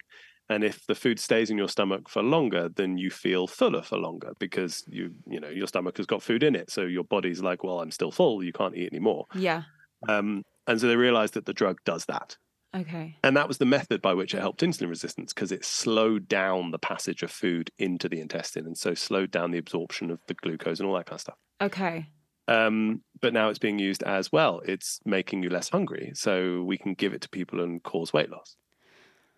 And 0.49 0.61
if 0.61 0.85
the 0.87 0.93
food 0.93 1.17
stays 1.17 1.49
in 1.49 1.57
your 1.57 1.69
stomach 1.69 2.09
for 2.09 2.21
longer, 2.21 2.67
then 2.67 2.97
you 2.97 3.09
feel 3.09 3.47
fuller 3.47 3.81
for 3.81 3.97
longer 3.97 4.33
because 4.39 4.83
you, 4.87 5.13
you 5.25 5.39
know, 5.39 5.47
your 5.47 5.67
stomach 5.67 5.95
has 5.97 6.05
got 6.05 6.21
food 6.21 6.43
in 6.43 6.53
it. 6.53 6.69
So 6.69 6.81
your 6.81 7.05
body's 7.05 7.41
like, 7.41 7.63
well, 7.63 7.79
I'm 7.79 7.91
still 7.91 8.11
full. 8.11 8.43
You 8.43 8.51
can't 8.51 8.75
eat 8.75 8.91
anymore. 8.91 9.25
Yeah. 9.33 9.63
Um, 10.09 10.43
and 10.67 10.79
so 10.79 10.87
they 10.87 10.97
realized 10.97 11.35
that 11.35 11.45
the 11.45 11.53
drug 11.53 11.79
does 11.85 12.05
that. 12.05 12.37
Okay. 12.75 13.17
And 13.23 13.37
that 13.37 13.47
was 13.47 13.57
the 13.57 13.65
method 13.65 14.01
by 14.01 14.13
which 14.13 14.33
it 14.33 14.39
helped 14.41 14.61
insulin 14.61 14.89
resistance 14.89 15.33
because 15.33 15.51
it 15.51 15.63
slowed 15.63 16.27
down 16.27 16.71
the 16.71 16.79
passage 16.79 17.23
of 17.23 17.31
food 17.31 17.71
into 17.77 18.09
the 18.09 18.19
intestine 18.19 18.65
and 18.65 18.77
so 18.77 18.93
slowed 18.93 19.31
down 19.31 19.51
the 19.51 19.57
absorption 19.57 20.11
of 20.11 20.19
the 20.27 20.33
glucose 20.33 20.79
and 20.79 20.87
all 20.89 20.95
that 20.95 21.05
kind 21.05 21.15
of 21.17 21.21
stuff. 21.21 21.37
Okay. 21.61 22.07
Um, 22.47 23.01
but 23.21 23.33
now 23.33 23.49
it's 23.49 23.59
being 23.59 23.79
used 23.79 24.03
as 24.03 24.31
well. 24.31 24.61
It's 24.65 24.99
making 25.05 25.41
you 25.41 25.49
less 25.49 25.69
hungry. 25.69 26.11
So 26.13 26.63
we 26.63 26.77
can 26.77 26.93
give 26.93 27.13
it 27.13 27.21
to 27.21 27.29
people 27.29 27.61
and 27.61 27.81
cause 27.81 28.11
weight 28.13 28.29
loss, 28.29 28.57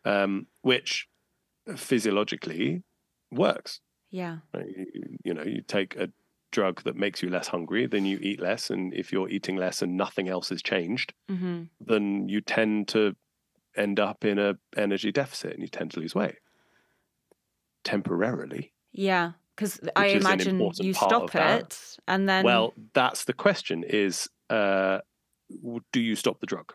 um, 0.03 0.47
which 0.63 1.07
physiologically 1.75 2.83
works. 3.31 3.79
Yeah. 4.09 4.37
You, 4.55 4.85
you 5.23 5.33
know, 5.33 5.43
you 5.43 5.61
take 5.61 5.95
a 5.95 6.09
drug 6.51 6.83
that 6.83 6.95
makes 6.95 7.21
you 7.21 7.29
less 7.29 7.47
hungry, 7.47 7.85
then 7.87 8.05
you 8.05 8.19
eat 8.21 8.41
less. 8.41 8.69
And 8.69 8.93
if 8.93 9.11
you're 9.11 9.29
eating 9.29 9.55
less 9.57 9.81
and 9.81 9.95
nothing 9.97 10.27
else 10.27 10.49
has 10.49 10.61
changed, 10.61 11.13
Mm-hmm. 11.29 11.63
then 11.79 12.29
you 12.29 12.41
tend 12.41 12.87
to 12.89 13.15
end 13.77 13.99
up 13.99 14.25
in 14.25 14.39
a 14.39 14.55
energy 14.75 15.11
deficit 15.11 15.53
and 15.53 15.61
you 15.61 15.67
tend 15.67 15.91
to 15.91 15.99
lose 15.99 16.15
weight 16.15 16.35
temporarily. 17.83 18.73
Yeah. 18.91 19.33
Because 19.55 19.79
I 19.95 20.07
imagine 20.07 20.59
you 20.79 20.93
stop 20.93 21.33
it 21.33 21.97
and 22.07 22.29
then. 22.29 22.45
well, 22.45 22.73
that's 22.93 23.23
the 23.23 23.33
question: 23.33 23.83
is 23.83 24.29
uh, 24.51 24.99
do 25.91 25.99
you 25.99 26.15
stop 26.15 26.39
the 26.39 26.45
drug? 26.45 26.73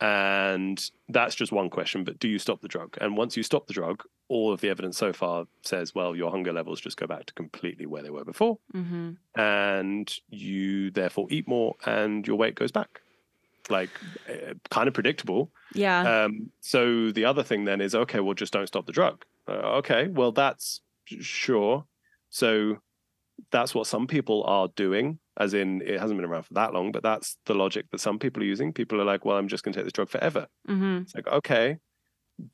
And 0.00 0.82
that's 1.08 1.34
just 1.34 1.52
one 1.52 1.68
question. 1.68 2.04
But 2.04 2.20
do 2.20 2.28
you 2.28 2.38
stop 2.38 2.62
the 2.62 2.68
drug? 2.68 2.96
And 3.00 3.16
once 3.16 3.36
you 3.36 3.42
stop 3.42 3.66
the 3.66 3.74
drug, 3.74 4.04
all 4.28 4.52
of 4.52 4.60
the 4.60 4.70
evidence 4.70 4.96
so 4.96 5.12
far 5.12 5.46
says, 5.62 5.94
well, 5.94 6.16
your 6.16 6.30
hunger 6.30 6.52
levels 6.52 6.80
just 6.80 6.96
go 6.96 7.06
back 7.06 7.26
to 7.26 7.34
completely 7.34 7.84
where 7.84 8.02
they 8.02 8.10
were 8.10 8.24
before, 8.24 8.58
hmm 8.72 9.10
and 9.36 10.14
you 10.28 10.90
therefore 10.90 11.26
eat 11.30 11.46
more, 11.48 11.74
and 11.84 12.26
your 12.26 12.36
weight 12.36 12.54
goes 12.54 12.70
back. 12.72 13.00
Like, 13.68 13.90
uh, 14.28 14.54
kind 14.70 14.88
of 14.88 14.94
predictable. 14.94 15.50
Yeah. 15.74 16.24
Um, 16.24 16.52
so 16.60 17.10
the 17.12 17.24
other 17.24 17.42
thing 17.42 17.64
then 17.64 17.80
is 17.80 17.94
okay, 17.94 18.20
well, 18.20 18.34
just 18.34 18.52
don't 18.52 18.66
stop 18.66 18.86
the 18.86 18.92
drug. 18.92 19.24
Uh, 19.48 19.78
okay, 19.78 20.08
well, 20.08 20.32
that's 20.32 20.80
sure. 21.06 21.84
So 22.30 22.78
that's 23.50 23.74
what 23.74 23.86
some 23.86 24.06
people 24.06 24.44
are 24.44 24.68
doing, 24.76 25.18
as 25.38 25.54
in 25.54 25.82
it 25.82 26.00
hasn't 26.00 26.18
been 26.18 26.28
around 26.28 26.44
for 26.44 26.54
that 26.54 26.74
long, 26.74 26.92
but 26.92 27.02
that's 27.02 27.38
the 27.46 27.54
logic 27.54 27.86
that 27.92 28.00
some 28.00 28.18
people 28.18 28.42
are 28.42 28.46
using. 28.46 28.72
People 28.72 29.00
are 29.00 29.04
like, 29.04 29.24
well, 29.24 29.36
I'm 29.38 29.48
just 29.48 29.64
going 29.64 29.72
to 29.72 29.78
take 29.78 29.86
this 29.86 29.92
drug 29.92 30.08
forever. 30.10 30.46
hmm 30.66 30.98
It's 30.98 31.14
like, 31.14 31.28
okay. 31.28 31.78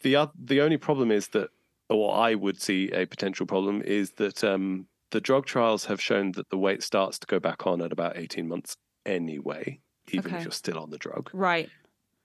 The, 0.02 0.30
the 0.38 0.60
only 0.60 0.76
problem 0.76 1.10
is 1.10 1.28
that, 1.28 1.50
or 1.88 2.14
I 2.14 2.34
would 2.34 2.60
see 2.60 2.90
a 2.90 3.06
potential 3.06 3.46
problem, 3.46 3.82
is 3.82 4.12
that 4.12 4.42
um, 4.44 4.88
the 5.10 5.20
drug 5.20 5.46
trials 5.46 5.84
have 5.86 6.00
shown 6.00 6.32
that 6.32 6.48
the 6.50 6.58
weight 6.58 6.82
starts 6.82 7.18
to 7.20 7.26
go 7.26 7.38
back 7.38 7.66
on 7.66 7.80
at 7.82 7.92
about 7.92 8.16
18 8.16 8.48
months 8.48 8.76
anyway, 9.04 9.80
even 10.10 10.32
Okay. 10.32 10.38
if 10.40 10.44
you're 10.44 10.52
still 10.52 10.78
on 10.78 10.90
the 10.90 10.98
drug. 10.98 11.30
Right. 11.32 11.70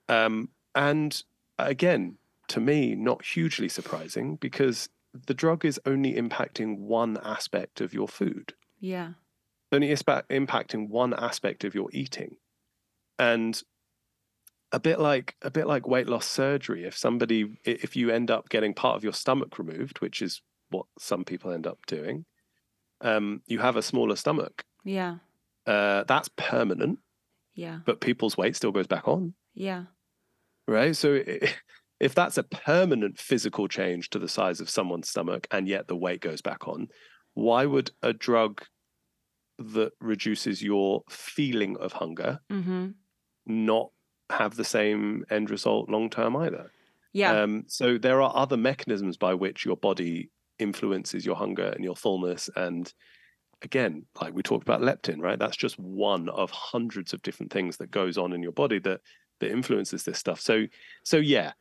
Um, 0.09 0.49
and 0.75 1.23
again, 1.57 2.17
to 2.49 2.59
me, 2.59 2.95
not 2.95 3.23
hugely 3.25 3.69
surprising 3.69 4.35
because 4.35 4.89
the 5.27 5.33
drug 5.33 5.65
is 5.65 5.79
only 5.85 6.13
impacting 6.15 6.77
one 6.79 7.17
aspect 7.23 7.81
of 7.81 7.93
your 7.93 8.07
food, 8.07 8.53
Yeah. 8.79 9.13
only 9.71 9.89
ispa- 9.89 10.23
impacting 10.29 10.89
one 10.89 11.13
aspect 11.13 11.63
of 11.63 11.75
your 11.75 11.89
eating. 11.93 12.37
And 13.19 13.61
a 14.71 14.79
bit 14.79 14.99
like 14.99 15.35
a 15.41 15.51
bit 15.51 15.67
like 15.67 15.85
weight 15.87 16.07
loss 16.07 16.25
surgery, 16.25 16.85
if 16.85 16.97
somebody 16.97 17.59
if 17.65 17.95
you 17.95 18.09
end 18.09 18.31
up 18.31 18.47
getting 18.49 18.73
part 18.73 18.95
of 18.95 19.03
your 19.03 19.13
stomach 19.13 19.59
removed, 19.59 19.99
which 19.99 20.21
is 20.21 20.41
what 20.69 20.85
some 20.97 21.25
people 21.25 21.51
end 21.51 21.67
up 21.67 21.85
doing, 21.85 22.25
um, 23.01 23.41
you 23.47 23.59
have 23.59 23.75
a 23.75 23.81
smaller 23.81 24.15
stomach. 24.15 24.63
Yeah. 24.85 25.17
Uh, 25.65 26.05
that's 26.05 26.29
permanent, 26.37 26.99
Yeah. 27.53 27.79
but 27.85 27.99
people's 27.99 28.37
weight 28.37 28.55
still 28.55 28.71
goes 28.71 28.87
back 28.87 29.07
on. 29.09 29.33
Yeah. 29.53 29.85
Right? 30.71 30.95
So 30.95 31.21
if 31.99 32.15
that's 32.15 32.37
a 32.37 32.43
permanent 32.43 33.19
physical 33.19 33.67
change 33.67 34.09
to 34.11 34.19
the 34.19 34.27
size 34.27 34.59
of 34.59 34.69
someone's 34.69 35.09
stomach 35.09 35.47
and 35.51 35.67
yet 35.67 35.87
the 35.87 35.95
weight 35.95 36.21
goes 36.21 36.41
back 36.41 36.67
on, 36.67 36.87
why 37.33 37.65
would 37.65 37.91
a 38.01 38.13
drug 38.13 38.63
that 39.59 39.91
reduces 39.99 40.61
your 40.63 41.03
feeling 41.09 41.77
of 41.77 41.93
hunger 41.93 42.39
hmm 42.49 42.89
not 43.45 43.89
have 44.29 44.55
the 44.55 44.63
same 44.63 45.25
end 45.29 45.49
result 45.49 45.89
long 45.89 46.09
term 46.09 46.35
either? 46.35 46.71
Yeah. 47.13 47.41
Um, 47.41 47.65
so 47.67 47.97
there 47.97 48.21
are 48.21 48.31
other 48.35 48.57
mechanisms 48.57 49.17
by 49.17 49.33
which 49.33 49.65
your 49.65 49.77
body 49.77 50.31
influences 50.59 51.25
your 51.25 51.35
hunger 51.35 51.67
and 51.75 51.83
your 51.83 51.95
fullness. 51.95 52.49
And 52.55 52.91
again, 53.61 54.05
like 54.21 54.33
we 54.33 54.43
talked 54.43 54.63
about 54.63 54.81
leptin, 54.81 55.21
right? 55.21 55.39
That's 55.39 55.57
just 55.57 55.77
one 55.79 56.29
of 56.29 56.51
hundreds 56.51 57.13
of 57.13 57.21
different 57.21 57.51
things 57.51 57.77
that 57.77 57.91
goes 57.91 58.17
on 58.17 58.33
in 58.33 58.43
your 58.43 58.53
body 58.53 58.79
that 58.79 59.01
that 59.41 59.51
influences 59.51 60.03
this 60.05 60.17
stuff. 60.17 60.39
So 60.39 60.65
so 61.03 61.17
yeah, 61.17 61.51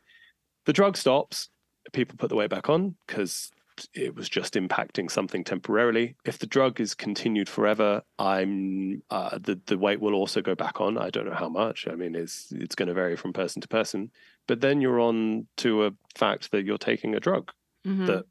the 0.66 0.72
drug 0.72 0.96
stops. 0.96 1.48
People 1.92 2.16
put 2.16 2.28
the 2.28 2.36
weight 2.36 2.50
back 2.50 2.68
on 2.68 2.94
because 3.06 3.50
it 3.94 4.14
was 4.14 4.28
just 4.28 4.54
impacting 4.54 5.10
something 5.10 5.42
temporarily. 5.42 6.14
If 6.26 6.38
the 6.38 6.46
drug 6.46 6.80
is 6.80 6.94
continued 6.94 7.48
forever, 7.48 8.02
I'm 8.18 9.02
uh, 9.10 9.38
the 9.38 9.58
the 9.66 9.78
weight 9.78 10.00
will 10.00 10.14
also 10.14 10.40
go 10.42 10.54
back 10.54 10.80
on. 10.80 10.98
I 10.98 11.10
don't 11.10 11.26
know 11.26 11.34
how 11.34 11.48
much. 11.48 11.88
I 11.90 11.94
mean, 11.94 12.14
it's 12.14 12.52
it's 12.52 12.74
going 12.74 12.88
to 12.88 12.94
vary 12.94 13.16
from 13.16 13.32
person 13.32 13.60
to 13.62 13.68
person. 13.68 14.10
But 14.46 14.60
then 14.60 14.80
you're 14.80 15.00
on 15.00 15.46
to 15.58 15.86
a 15.86 15.92
fact 16.14 16.50
that 16.52 16.64
you're 16.64 16.78
taking 16.78 17.14
a 17.14 17.20
drug 17.20 17.50
Mhm. 17.86 18.06
that 18.06 18.24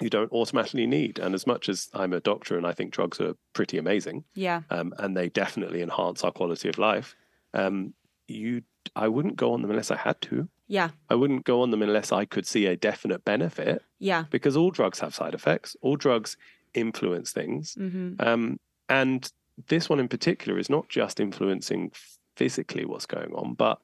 you 0.00 0.08
don't 0.10 0.30
automatically 0.30 0.86
need. 0.86 1.18
And 1.18 1.34
as 1.34 1.44
much 1.44 1.68
as 1.68 1.88
I'm 1.92 2.12
a 2.12 2.20
doctor 2.20 2.56
and 2.56 2.64
I 2.64 2.72
think 2.72 2.92
drugs 2.92 3.20
are 3.20 3.34
pretty 3.52 3.78
amazing, 3.78 4.22
yeah. 4.34 4.62
um, 4.70 4.94
and 4.98 5.16
they 5.16 5.28
definitely 5.28 5.82
enhance 5.82 6.22
our 6.22 6.30
quality 6.30 6.68
of 6.68 6.78
life, 6.78 7.16
um, 7.54 7.94
you 8.28 8.62
I 8.96 9.08
wouldn't 9.08 9.36
go 9.36 9.52
on 9.52 9.62
them 9.62 9.70
unless 9.70 9.90
I 9.90 9.96
had 9.96 10.20
to. 10.22 10.48
Yeah. 10.66 10.90
I 11.10 11.14
wouldn't 11.14 11.44
go 11.44 11.62
on 11.62 11.70
them 11.70 11.82
unless 11.82 12.10
I 12.12 12.24
could 12.24 12.46
see 12.46 12.66
a 12.66 12.76
definite 12.76 13.24
benefit 13.24 13.82
Yeah. 13.98 14.24
because 14.30 14.56
all 14.56 14.70
drugs 14.70 15.00
have 15.00 15.14
side 15.14 15.34
effects. 15.34 15.76
All 15.82 15.96
drugs 15.96 16.36
influence 16.74 17.32
things. 17.32 17.74
hmm 17.74 18.14
Um, 18.18 18.58
and 18.88 19.30
this 19.66 19.88
one 19.88 20.00
in 20.00 20.08
particular 20.08 20.58
is 20.58 20.70
not 20.70 20.88
just 20.88 21.20
influencing 21.20 21.92
physically 22.36 22.84
what's 22.84 23.06
going 23.06 23.32
on, 23.34 23.54
but 23.54 23.78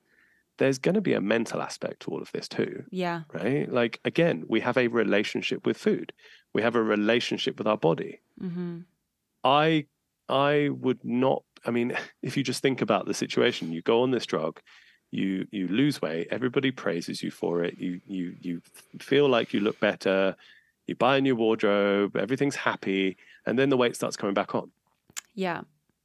there's 0.59 0.78
going 0.78 0.94
to 0.94 1.00
be 1.00 1.14
a 1.14 1.20
mental 1.20 1.61
aspect 1.61 2.00
to 2.00 2.11
all 2.12 2.22
of 2.22 2.30
this 2.33 2.48
too, 2.48 2.85
Yeah. 2.90 3.22
right? 3.33 3.70
Like, 3.70 3.98
again, 4.04 4.44
we 4.48 4.61
have 4.61 4.76
a 4.78 4.88
relationship 4.88 5.66
with 5.66 5.76
food, 5.76 6.12
we 6.54 6.62
have 6.62 6.76
a 6.76 6.83
relationship 6.83 7.59
with 7.59 7.66
our 7.66 7.76
body. 7.78 8.20
hmm 8.38 8.80
I, 9.42 9.87
I 10.28 10.70
would 10.70 11.04
not. 11.04 11.42
I 11.64 11.70
mean, 11.70 11.96
if 12.22 12.37
you 12.37 12.42
just 12.42 12.62
think 12.62 12.81
about 12.83 13.07
the 13.07 13.14
situation, 13.14 13.72
you 13.72 13.83
go 13.83 14.03
on 14.03 14.11
this 14.11 14.27
drug, 14.27 14.61
you 15.11 15.46
you 15.50 15.68
lose 15.68 16.03
weight, 16.03 16.29
everybody 16.31 16.70
praises 16.70 17.22
you 17.22 17.31
for 17.31 17.62
it, 17.64 17.79
you 17.79 18.00
you 18.07 18.35
you 18.40 18.62
feel 19.00 19.29
like 19.29 19.53
you 19.53 19.61
look 19.61 19.79
better, 19.81 20.37
you 20.87 20.94
buy 20.96 21.16
a 21.16 21.20
new 21.20 21.37
wardrobe, 21.37 22.16
everything's 22.16 22.57
happy, 22.57 23.16
and 23.46 23.59
then 23.59 23.68
the 23.68 23.77
weight 23.77 23.96
starts 23.96 24.16
coming 24.16 24.35
back 24.35 24.55
on. 24.55 24.70
Yeah. 25.35 25.62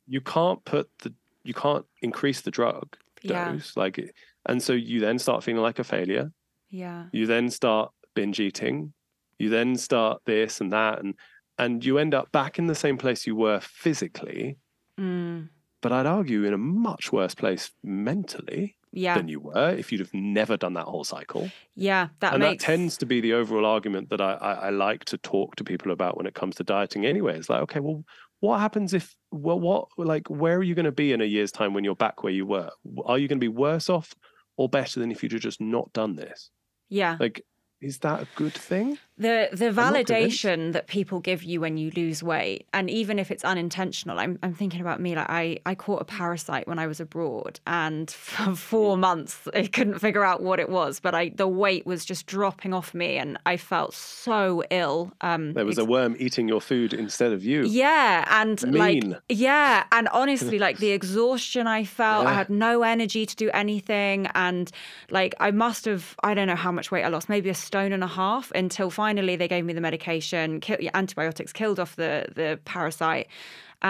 You 0.07 0.21
can't 0.21 0.63
put 0.65 0.89
the 0.99 1.13
you 1.43 1.53
can't 1.53 1.85
increase 2.01 2.41
the 2.41 2.51
drug 2.51 2.97
Yeah. 3.21 3.51
dose 3.51 3.75
like 3.77 4.13
and 4.45 4.61
so 4.61 4.73
you 4.73 4.99
then 4.99 5.19
start 5.19 5.43
feeling 5.43 5.61
like 5.61 5.79
a 5.79 5.83
failure. 5.83 6.31
Yeah. 6.69 7.05
You 7.11 7.25
then 7.25 7.49
start 7.49 7.91
binge 8.15 8.39
eating. 8.39 8.93
You 9.37 9.49
then 9.49 9.75
start 9.77 10.21
this 10.25 10.61
and 10.61 10.71
that 10.73 10.99
and 10.99 11.15
and 11.57 11.83
you 11.83 11.97
end 11.97 12.13
up 12.13 12.31
back 12.31 12.57
in 12.59 12.67
the 12.67 12.75
same 12.75 12.97
place 12.97 13.27
you 13.27 13.35
were 13.35 13.59
physically, 13.59 14.57
Mm. 14.99 15.49
but 15.81 15.91
I'd 15.91 16.05
argue 16.05 16.43
in 16.43 16.53
a 16.53 16.57
much 16.57 17.11
worse 17.11 17.33
place 17.35 17.71
mentally 17.83 18.75
Yeah. 18.91 19.15
than 19.17 19.27
you 19.29 19.39
were 19.39 19.69
if 19.77 19.91
you'd 19.91 20.01
have 20.01 20.13
never 20.13 20.57
done 20.57 20.73
that 20.73 20.85
whole 20.85 21.03
cycle. 21.03 21.49
Yeah. 21.75 22.09
That 22.19 22.33
and 22.33 22.43
makes 22.43 22.63
that 22.63 22.71
tends 22.71 22.97
to 22.97 23.05
be 23.05 23.21
the 23.21 23.33
overall 23.33 23.65
argument 23.65 24.09
that 24.09 24.19
I, 24.19 24.33
I, 24.33 24.53
I 24.53 24.69
like 24.71 25.05
to 25.05 25.17
talk 25.17 25.55
to 25.57 25.63
people 25.63 25.91
about 25.91 26.17
when 26.17 26.25
it 26.25 26.33
comes 26.33 26.55
to 26.55 26.63
dieting 26.63 27.05
anyway. 27.05 27.37
It's 27.37 27.49
like, 27.49 27.61
okay, 27.61 27.79
well, 27.79 28.03
what 28.41 28.59
happens 28.59 28.93
if, 28.93 29.15
well, 29.31 29.59
what, 29.59 29.87
like, 29.97 30.27
where 30.29 30.57
are 30.57 30.63
you 30.63 30.75
going 30.75 30.85
to 30.85 30.91
be 30.91 31.13
in 31.13 31.21
a 31.21 31.25
year's 31.25 31.51
time 31.51 31.73
when 31.73 31.83
you're 31.83 31.95
back 31.95 32.23
where 32.23 32.33
you 32.33 32.45
were? 32.45 32.71
Are 33.05 33.17
you 33.17 33.27
going 33.27 33.39
to 33.39 33.43
be 33.43 33.47
worse 33.49 33.89
off 33.89 34.13
or 34.57 34.67
better 34.69 34.99
than 34.99 35.11
if 35.11 35.21
you'd 35.23 35.31
have 35.33 35.41
just 35.41 35.61
not 35.61 35.91
done 35.93 36.15
this? 36.15 36.49
yeah. 36.89 37.15
Like, 37.19 37.45
is 37.81 37.99
that 37.99 38.21
a 38.21 38.27
good 38.35 38.53
thing? 38.53 38.97
the 39.19 39.49
the 39.51 39.69
validation 39.69 40.71
that 40.71 40.87
people 40.87 41.19
give 41.19 41.43
you 41.43 41.59
when 41.59 41.77
you 41.77 41.91
lose 41.95 42.23
weight 42.23 42.65
and 42.73 42.89
even 42.89 43.19
if 43.19 43.29
it's 43.31 43.43
unintentional 43.43 44.17
i'm, 44.17 44.39
I'm 44.41 44.53
thinking 44.53 44.79
about 44.79 45.01
me 45.01 45.13
like 45.15 45.29
I, 45.29 45.59
I 45.65 45.75
caught 45.75 46.01
a 46.01 46.05
parasite 46.05 46.69
when 46.69 46.79
i 46.79 46.87
was 46.87 47.01
abroad 47.01 47.59
and 47.67 48.09
for 48.27 48.55
four 48.55 48.95
months 48.97 49.45
i 49.53 49.67
couldn't 49.67 49.99
figure 49.99 50.23
out 50.23 50.41
what 50.41 50.59
it 50.59 50.69
was 50.69 51.01
but 51.01 51.13
i 51.13 51.29
the 51.35 51.47
weight 51.49 51.85
was 51.85 52.05
just 52.05 52.27
dropping 52.27 52.73
off 52.73 52.93
me 52.93 53.17
and 53.17 53.37
i 53.45 53.57
felt 53.57 53.93
so 53.93 54.63
ill 54.69 55.11
um 55.19 55.51
There 55.53 55.65
was 55.65 55.77
a 55.77 55.85
worm 55.85 56.15
eating 56.17 56.47
your 56.47 56.61
food 56.61 56.93
instead 56.93 57.33
of 57.33 57.43
you. 57.43 57.63
yeah 57.65 58.25
and 58.41 58.73
like 58.73 59.03
yeah 59.27 59.83
and 59.91 60.07
honestly 60.13 60.59
like 60.59 60.77
the 60.77 60.91
exhaustion 60.91 61.67
i 61.67 61.83
felt 61.83 62.25
i 62.25 62.33
had 62.33 62.49
no 62.49 62.83
energy 62.83 63.25
to 63.25 63.35
do 63.35 63.49
anything 63.53 64.27
and 64.33 64.71
like 65.09 65.35
i 65.41 65.51
must 65.51 65.83
have 65.83 66.15
i 66.23 66.33
don't 66.33 66.47
know 66.47 66.55
how 66.55 66.71
much 66.71 66.89
weight 66.89 67.03
i 67.03 67.09
lost 67.09 67.27
maybe 67.27 67.49
a 67.49 67.53
stone 67.69 67.91
and 67.97 68.03
a 68.11 68.13
half 68.21 68.45
until 68.63 68.89
finally 69.03 69.35
they 69.41 69.47
gave 69.55 69.63
me 69.69 69.73
the 69.79 69.85
medication 69.89 70.59
kill, 70.65 70.77
antibiotics 71.01 71.53
killed 71.59 71.79
off 71.83 71.91
the 72.03 72.13
the 72.39 72.49
parasite. 72.73 73.27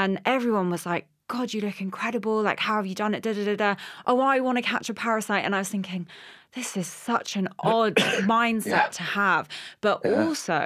And 0.02 0.12
everyone 0.36 0.68
was 0.76 0.84
like 0.94 1.06
god 1.36 1.48
you 1.54 1.62
look 1.68 1.80
incredible. 1.90 2.36
Like 2.50 2.60
how 2.68 2.76
have 2.80 2.88
you 2.92 2.96
done 3.04 3.14
it? 3.18 3.22
Da 3.26 3.32
da 3.38 3.44
da 3.52 3.56
da. 3.66 3.72
Oh 4.10 4.20
i 4.36 4.40
want 4.48 4.58
to 4.62 4.66
catch 4.74 4.88
a 4.90 4.96
parasite? 5.08 5.44
And 5.46 5.54
i 5.58 5.60
was 5.64 5.70
thinking 5.76 6.04
this 6.58 6.70
is 6.82 6.88
such 7.12 7.30
an 7.42 7.48
odd 7.78 7.96
mindset 8.36 8.68
Yeah. 8.86 8.88
to 9.00 9.04
have. 9.22 9.44
But 9.86 9.98
also 10.06 10.62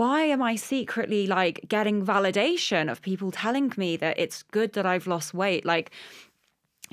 why 0.00 0.22
am 0.34 0.42
I 0.50 0.54
secretly 0.56 1.22
like 1.38 1.56
getting 1.76 1.96
validation 2.14 2.84
of 2.92 2.96
people 3.10 3.30
telling 3.44 3.68
me 3.76 3.90
that 4.04 4.14
it's 4.24 4.38
good 4.56 4.70
that 4.76 4.86
I've 4.92 5.06
lost 5.14 5.34
weight? 5.42 5.64
Like 5.74 5.86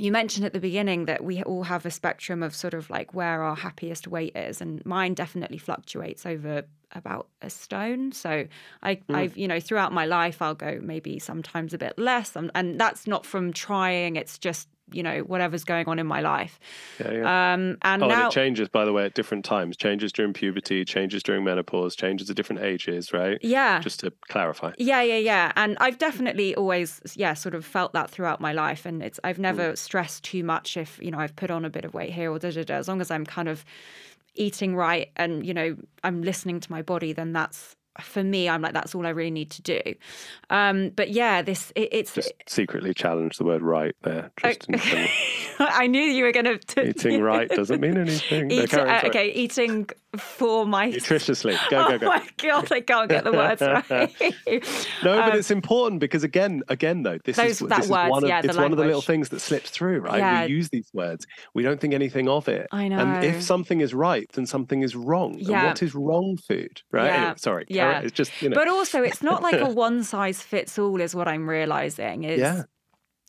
you 0.02 0.12
mentioned 0.12 0.48
at 0.48 0.54
the 0.54 0.60
beginning 0.60 1.06
that 1.06 1.24
we 1.24 1.44
all 1.44 1.62
have 1.62 1.86
a 1.86 1.92
spectrum 1.92 2.42
of 2.42 2.56
sort 2.56 2.74
of 2.74 2.90
like 2.90 3.14
where 3.14 3.44
our 3.44 3.56
happiest 3.56 4.08
weight 4.08 4.36
is, 4.36 4.60
and 4.60 4.84
mine 4.84 5.14
definitely 5.14 5.60
fluctuates 5.60 6.26
over 6.26 6.64
about 6.94 7.28
a 7.44 7.52
stone. 7.52 8.12
So 8.12 8.48
I, 8.82 8.96
hmm. 8.96 9.16
I've 9.16 9.38
you 9.38 9.48
know 9.48 9.60
throughout 9.60 9.94
my 9.94 10.08
life 10.08 10.42
I'll 10.42 10.56
go 10.56 10.80
maybe 10.82 11.20
sometimes 11.20 11.76
a 11.76 11.78
bit 11.78 12.00
less, 12.00 12.36
and, 12.36 12.50
and 12.56 12.80
that's 12.80 13.06
not 13.06 13.28
from 13.28 13.54
trying. 13.54 14.16
It's 14.16 14.40
just 14.40 14.68
you 14.92 15.04
know 15.04 15.20
whatever's 15.20 15.64
going 15.64 15.88
on 15.88 16.00
in 16.00 16.08
my 16.08 16.22
life. 16.22 16.60
Yeah, 17.00 17.12
yeah. 17.12 17.54
Um, 17.54 17.78
and 17.82 18.04
Oh, 18.04 18.08
now 18.08 18.24
and 18.26 18.32
it 18.32 18.36
changes, 18.36 18.70
by 18.70 18.86
the 18.86 18.94
way, 18.94 19.06
at 19.06 19.14
different 19.14 19.46
times. 19.46 19.78
Changes 19.78 20.12
during 20.12 20.34
puberty, 20.34 20.84
changes 20.86 21.24
during 21.24 21.44
menopause, 21.44 21.96
changes 21.96 22.30
at 22.30 22.36
different 22.36 22.62
ages, 22.62 23.14
right? 23.14 23.38
yeah, 23.42 23.80
Just 23.80 24.00
to 24.02 24.12
clarify. 24.30 24.72
Yeah, 24.78 25.02
yeah, 25.02 25.18
yeah. 25.18 25.52
And 25.56 25.78
I've 25.80 25.98
definitely 25.98 26.56
always, 26.56 27.02
yeah, 27.16 27.34
sort 27.34 27.56
of 27.56 27.66
felt 27.66 27.94
that 27.94 28.10
throughout 28.10 28.40
my 28.42 28.54
life. 28.54 28.86
And 28.86 29.02
it's, 29.04 29.20
I've 29.24 29.40
never 29.40 29.76
stressed 29.76 30.24
too 30.24 30.44
much 30.44 30.78
if, 30.78 31.00
you 31.02 31.12
know, 31.12 31.20
I've 31.20 31.36
put 31.36 31.52
on 31.52 31.66
a 31.66 31.70
bit 31.70 31.86
of 31.86 31.94
weight 31.94 32.12
here 32.12 32.32
or 32.32 32.40
da 32.40 32.52
da 32.52 32.64
da. 32.64 32.76
As 32.76 32.88
long 32.88 33.02
as 33.02 33.12
I'm 33.12 33.26
kind 33.26 33.48
of 33.48 33.64
eating 34.36 34.76
right 34.76 35.10
and, 35.18 35.46
you 35.46 35.54
know, 35.54 35.76
I'm 36.04 36.22
listening 36.22 36.60
to 36.62 36.72
my 36.72 36.82
body, 36.82 37.14
then 37.14 37.34
that's, 37.34 37.76
for 38.00 38.24
me, 38.24 38.48
I'm 38.48 38.62
like, 38.62 38.74
that's 38.74 38.96
all 38.96 39.06
I 39.06 39.10
really 39.10 39.32
need 39.32 39.52
to 39.52 39.62
do. 39.62 39.82
Um, 40.50 40.90
but 40.96 41.12
yeah, 41.12 41.42
this, 41.42 41.72
it, 41.76 41.90
it's, 41.92 42.14
Just 42.14 42.34
secretly 42.48 42.94
challenge 42.94 43.38
the 43.38 43.44
word 43.44 43.62
right 43.62 43.96
there. 44.04 44.32
Just 44.42 44.70
in 44.70 44.78
general. 44.78 45.10
I 45.60 45.88
knew 45.88 46.02
you 46.02 46.24
were 46.24 46.32
going 46.32 46.46
to. 46.60 46.88
Eating 46.88 47.22
right 47.22 47.50
doesn't 47.50 47.82
mean 47.82 47.98
anything. 47.98 48.50
Eat, 48.52 48.74
on, 48.74 48.88
uh, 48.88 49.02
okay, 49.06 49.32
eating 49.32 49.90
for 50.18 50.66
my. 50.66 50.92
Nutritiously. 50.92 51.58
Go, 51.70 51.86
oh 51.86 51.90
go, 51.90 51.98
go. 52.00 52.06
my 52.08 52.28
god, 52.38 52.72
I 52.72 52.82
can't 52.82 53.10
get 53.10 53.24
the 53.24 53.32
words 53.32 53.62
right. 53.62 53.90
No, 55.04 55.18
but 55.18 55.34
Um, 55.34 55.38
it's 55.40 55.52
important 55.52 56.00
because 56.00 56.24
again, 56.24 56.64
again 56.70 57.04
though, 57.04 57.18
this 57.24 57.38
Those- 57.38 57.52
is 57.52 57.60
that 57.60 57.70
this 57.70 57.86
is 57.86 57.92
one 57.92 58.24
of 58.24 58.30
yeah, 58.30 58.42
the 58.42 58.50
it's 58.50 58.58
one 58.58 58.72
of 58.72 58.78
the 58.78 58.86
little 58.86 59.02
things 59.02 59.30
that 59.30 59.40
slips 59.42 59.70
through, 59.70 60.00
right? 60.00 60.20
Yeah. 60.20 60.46
We 60.46 60.52
use 60.52 60.70
these 60.70 60.90
words, 60.94 61.26
we 61.54 61.64
don't 61.64 61.80
think 61.80 61.94
anything 61.94 62.28
of 62.28 62.48
it. 62.48 62.68
I 62.72 62.88
know. 62.88 63.00
And 63.00 63.24
if 63.24 63.42
something 63.42 63.82
is 63.82 63.94
right, 63.94 64.30
then 64.34 64.46
something 64.46 64.82
is 64.82 64.96
wrong. 64.96 65.36
Yeah. 65.38 65.60
And 65.60 65.68
what 65.68 65.84
is 65.84 65.96
wrong 65.96 66.38
food, 66.38 66.82
right? 66.92 67.06
Yeah. 67.06 67.16
Anyway, 67.16 67.34
sorry, 67.38 67.66
carry 67.66 67.81
Yeah. 67.82 68.00
it's 68.02 68.12
just 68.14 68.42
you 68.42 68.50
know, 68.50 68.56
But 68.56 68.68
also, 68.68 69.04
it's 69.04 69.22
not 69.22 69.42
like 69.44 69.60
a 69.60 69.70
one 69.88 70.04
size 70.04 70.42
fits 70.42 70.78
all, 70.80 71.02
is 71.02 71.14
what 71.16 71.28
I'm 71.28 71.50
realizing. 71.50 72.24
Is 72.24 72.40
Yeah. 72.40 72.64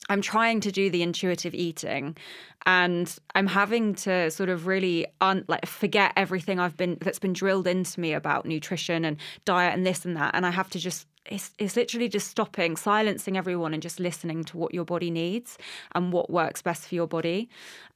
I'm 0.09 0.21
trying 0.21 0.59
to 0.61 0.71
do 0.71 0.89
the 0.89 1.01
intuitive 1.01 1.53
eating, 1.53 2.17
and 2.65 3.13
I'm 3.35 3.47
having 3.47 3.95
to 3.95 4.29
sort 4.31 4.49
of 4.49 4.67
really 4.67 5.05
un- 5.21 5.45
like 5.47 5.65
forget 5.65 6.11
everything 6.17 6.59
I've 6.59 6.75
been 6.75 6.97
that's 6.99 7.19
been 7.19 7.31
drilled 7.33 7.67
into 7.67 7.99
me 8.01 8.11
about 8.13 8.45
nutrition 8.45 9.05
and 9.05 9.15
diet 9.45 9.73
and 9.73 9.85
this 9.85 10.03
and 10.03 10.17
that, 10.17 10.35
and 10.35 10.45
I 10.45 10.51
have 10.51 10.69
to 10.71 10.79
just. 10.79 11.07
It's, 11.27 11.51
it's 11.57 11.77
literally 11.77 12.09
just 12.09 12.27
stopping, 12.27 12.75
silencing 12.75 13.37
everyone, 13.37 13.73
and 13.73 13.81
just 13.81 13.97
listening 13.97 14.43
to 14.43 14.57
what 14.57 14.73
your 14.73 14.83
body 14.83 15.09
needs 15.09 15.57
and 15.95 16.11
what 16.11 16.29
works 16.29 16.61
best 16.61 16.89
for 16.89 16.95
your 16.95 17.07
body. 17.07 17.47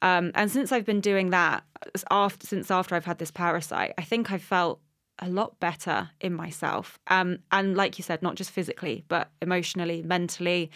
Um, 0.01 0.31
and 0.33 0.49
since 0.49 0.71
I've 0.71 0.85
been 0.85 1.01
doing 1.01 1.31
that, 1.31 1.65
after 2.09 2.47
since 2.47 2.71
after 2.71 2.95
I've 2.95 3.03
had 3.03 3.17
this 3.17 3.31
parasite, 3.31 3.93
I 3.97 4.03
think 4.03 4.31
I've 4.31 4.41
felt 4.41 4.79
a 5.19 5.29
lot 5.29 5.59
better 5.59 6.09
in 6.19 6.33
myself. 6.33 6.99
Um, 7.07 7.39
and 7.51 7.75
like 7.75 7.97
you 7.97 8.03
said, 8.03 8.21
not 8.21 8.35
just 8.35 8.51
physically, 8.51 9.03
but 9.07 9.29
emotionally, 9.41 10.03
mentally. 10.03 10.71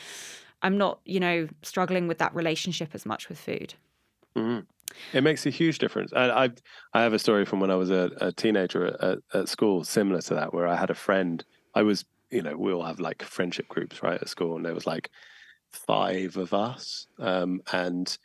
I'm 0.61 0.77
not, 0.77 0.99
you 1.05 1.19
know, 1.19 1.47
struggling 1.63 2.07
with 2.07 2.19
that 2.19 2.33
relationship 2.35 2.89
as 2.93 3.05
much 3.05 3.29
with 3.29 3.39
food. 3.39 3.73
Mhm. 4.35 4.65
It 5.13 5.21
makes 5.21 5.45
a 5.45 5.49
huge 5.49 5.77
difference. 5.79 6.11
And 6.13 6.31
I 6.31 6.49
I 6.93 7.01
have 7.01 7.13
a 7.13 7.19
story 7.19 7.45
from 7.45 7.59
when 7.59 7.71
I 7.71 7.75
was 7.75 7.89
a, 7.89 8.11
a 8.17 8.31
teenager 8.31 8.87
at, 8.87 9.01
at, 9.01 9.17
at 9.33 9.49
school, 9.49 9.83
similar 9.83 10.21
to 10.21 10.35
that, 10.35 10.53
where 10.53 10.67
I 10.67 10.75
had 10.75 10.89
a 10.89 10.95
friend. 10.95 11.43
I 11.73 11.83
was, 11.83 12.05
you 12.29 12.41
know, 12.41 12.57
we 12.57 12.73
all 12.73 12.83
have 12.83 12.99
like 12.99 13.23
friendship 13.23 13.67
groups, 13.69 14.03
right, 14.03 14.21
at 14.21 14.29
school, 14.29 14.55
and 14.55 14.65
there 14.65 14.73
was 14.73 14.85
like 14.85 15.09
five 15.71 16.35
of 16.37 16.53
us, 16.53 17.07
um, 17.19 17.61
and 17.71 18.17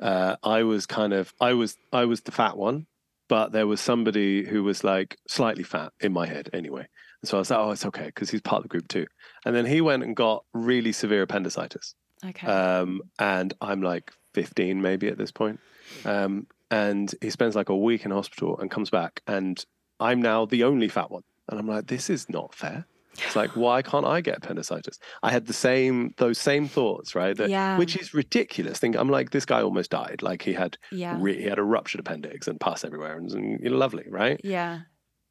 uh, 0.00 0.36
I 0.42 0.62
was 0.62 0.86
kind 0.86 1.12
of, 1.12 1.34
I 1.40 1.52
was, 1.52 1.76
I 1.92 2.06
was 2.06 2.22
the 2.22 2.32
fat 2.32 2.56
one, 2.56 2.86
but 3.28 3.52
there 3.52 3.66
was 3.66 3.80
somebody 3.80 4.44
who 4.44 4.62
was 4.62 4.84
like 4.84 5.16
slightly 5.28 5.62
fat 5.62 5.92
in 6.00 6.12
my 6.12 6.26
head, 6.26 6.50
anyway. 6.52 6.86
And 7.22 7.28
so 7.28 7.38
I 7.38 7.40
was 7.40 7.50
like, 7.50 7.58
oh, 7.58 7.70
it's 7.70 7.86
okay 7.86 8.06
because 8.06 8.30
he's 8.30 8.40
part 8.40 8.58
of 8.58 8.62
the 8.64 8.68
group 8.68 8.88
too. 8.88 9.06
And 9.44 9.54
then 9.54 9.66
he 9.66 9.80
went 9.80 10.02
and 10.02 10.14
got 10.14 10.44
really 10.52 10.92
severe 10.92 11.22
appendicitis. 11.22 11.94
Okay. 12.24 12.46
Um, 12.46 13.02
and 13.18 13.54
I'm 13.60 13.82
like 13.82 14.12
15 14.34 14.80
maybe 14.80 15.08
at 15.08 15.18
this 15.18 15.32
point. 15.32 15.60
Um, 16.04 16.46
and 16.70 17.14
he 17.20 17.30
spends 17.30 17.54
like 17.54 17.68
a 17.68 17.76
week 17.76 18.04
in 18.04 18.10
hospital 18.10 18.58
and 18.58 18.70
comes 18.70 18.90
back, 18.90 19.22
and 19.26 19.62
I'm 20.00 20.20
now 20.20 20.46
the 20.46 20.64
only 20.64 20.88
fat 20.88 21.10
one. 21.10 21.22
And 21.48 21.60
I'm 21.60 21.68
like, 21.68 21.86
this 21.86 22.10
is 22.10 22.28
not 22.28 22.54
fair. 22.54 22.86
It's 23.24 23.36
like, 23.36 23.50
why 23.56 23.82
can't 23.82 24.04
I 24.06 24.20
get 24.20 24.36
appendicitis? 24.38 24.98
I 25.22 25.30
had 25.30 25.46
the 25.46 25.52
same, 25.52 26.14
those 26.16 26.38
same 26.38 26.68
thoughts, 26.68 27.14
right? 27.14 27.36
That, 27.36 27.50
Yeah. 27.50 27.78
Which 27.78 27.96
is 27.96 28.12
ridiculous. 28.14 28.78
Think 28.78 28.96
I'm 28.96 29.08
like, 29.08 29.30
this 29.30 29.44
guy 29.46 29.62
almost 29.62 29.90
died. 29.90 30.22
Like 30.22 30.42
he 30.42 30.52
had, 30.52 30.76
yeah. 30.92 31.16
re- 31.20 31.40
he 31.40 31.48
had 31.48 31.58
a 31.58 31.62
ruptured 31.62 32.00
appendix 32.00 32.48
and 32.48 32.58
pus 32.60 32.84
everywhere, 32.84 33.16
and, 33.16 33.30
and 33.32 33.60
you 33.62 33.70
know, 33.70 33.76
lovely, 33.76 34.04
right? 34.08 34.40
yeah. 34.44 34.80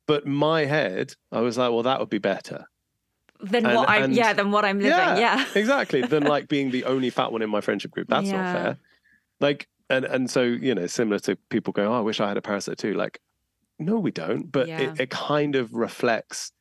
But 0.07 0.27
my 0.27 0.65
head, 0.65 1.15
I 1.31 1.41
was 1.41 1.57
like, 1.57 1.71
well, 1.71 1.81
that 1.83 1.99
would 1.99 2.09
be 2.11 2.19
better. 2.19 2.65
than 3.41 3.65
And- 3.65 3.75
what 3.75 3.89
I'm, 3.89 4.03
and- 4.03 4.15
yeah, 4.15 4.33
than 4.33 4.51
what 4.51 4.63
I'm 4.63 4.77
living. 4.79 4.91
Yeah. 5.17 5.45
exactly. 5.55 6.01
Than 6.01 6.23
like 6.35 6.47
being 6.47 6.71
the 6.71 6.83
only 6.85 7.09
fat 7.09 7.31
one 7.31 7.41
in 7.41 7.49
my 7.49 7.59
friendship 7.61 7.91
group. 7.91 8.07
That's 8.07 8.27
Yeah. 8.27 8.41
not 8.41 8.53
fair. 8.55 8.77
Like, 9.39 9.67
and 9.89 10.05
and 10.05 10.29
so 10.29 10.41
you 10.43 10.73
know, 10.73 10.87
similar 10.87 11.19
to 11.19 11.35
people 11.49 11.73
going, 11.73 11.87
"Oh, 11.87 11.97
I 11.97 12.01
wish 12.01 12.19
I 12.19 12.27
had 12.27 12.37
a 12.37 12.41
parasite 12.41 12.77
too." 12.77 12.93
Like, 12.93 13.19
no, 13.77 13.99
we 13.99 14.09
don't. 14.11 14.51
But 14.51 14.67
Yeah. 14.67 14.79
it, 14.93 14.99
it 15.01 15.09
kind 15.09 15.55
of 15.55 15.73
reflects 15.73 16.51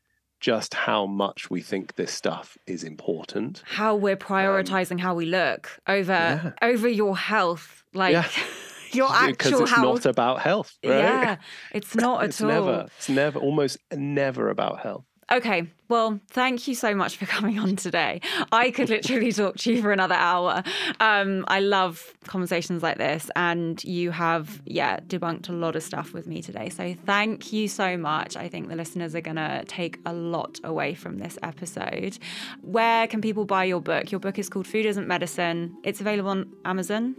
just 0.44 0.74
how 0.74 1.06
much 1.06 1.48
we 1.48 1.60
think 1.62 1.94
this 1.94 2.12
stuff 2.12 2.58
is 2.66 2.84
important. 2.84 3.62
How 3.64 3.94
we're 3.96 4.16
prioritizing 4.16 5.00
how 5.00 5.14
we 5.14 5.24
look 5.24 5.62
over 5.86 6.12
Um, 6.12 6.40
Yeah. 6.44 6.50
over 6.70 6.86
your 6.86 7.16
health, 7.16 7.82
like 7.94 8.12
Yeah. 8.12 8.28
your 8.92 9.08
actual 9.10 9.28
because 9.32 9.60
it's 9.62 9.70
health. 9.70 10.04
not 10.04 10.06
about 10.06 10.40
health, 10.40 10.70
right? 10.84 10.98
Yeah, 10.98 11.36
it's 11.72 11.94
not 11.94 12.24
it's 12.26 12.40
at 12.42 12.44
all. 12.44 12.50
never. 12.66 12.86
It's 12.98 13.08
never. 13.08 13.38
Almost 13.38 13.78
never 13.90 14.50
about 14.50 14.80
health. 14.80 15.06
Okay, 15.34 15.66
well, 15.88 16.20
thank 16.28 16.68
you 16.68 16.76
so 16.76 16.94
much 16.94 17.16
for 17.16 17.26
coming 17.36 17.58
on 17.58 17.74
today. 17.74 18.20
I 18.52 18.70
could 18.70 18.88
literally 18.88 19.32
talk 19.40 19.56
to 19.58 19.72
you 19.72 19.82
for 19.82 19.90
another 19.90 20.14
hour. 20.14 20.62
Um, 21.00 21.44
I 21.48 21.58
love 21.58 22.14
conversations 22.28 22.84
like 22.84 22.98
this, 22.98 23.30
and 23.34 23.82
you 23.82 24.12
have, 24.12 24.62
yeah, 24.64 25.00
debunked 25.00 25.48
a 25.48 25.52
lot 25.52 25.74
of 25.74 25.82
stuff 25.82 26.12
with 26.12 26.28
me 26.28 26.40
today. 26.40 26.68
So 26.68 26.94
thank 27.04 27.52
you 27.52 27.66
so 27.66 27.96
much. 27.96 28.36
I 28.36 28.48
think 28.48 28.68
the 28.68 28.76
listeners 28.76 29.16
are 29.16 29.20
going 29.20 29.34
to 29.36 29.64
take 29.66 29.98
a 30.06 30.12
lot 30.12 30.60
away 30.62 30.94
from 30.94 31.18
this 31.18 31.36
episode. 31.42 32.16
Where 32.62 33.08
can 33.08 33.20
people 33.20 33.44
buy 33.44 33.64
your 33.64 33.80
book? 33.80 34.12
Your 34.12 34.20
book 34.20 34.38
is 34.38 34.48
called 34.48 34.68
Food 34.68 34.86
Isn't 34.86 35.08
Medicine. 35.08 35.76
It's 35.82 36.00
available 36.00 36.30
on 36.30 36.52
Amazon 36.64 37.16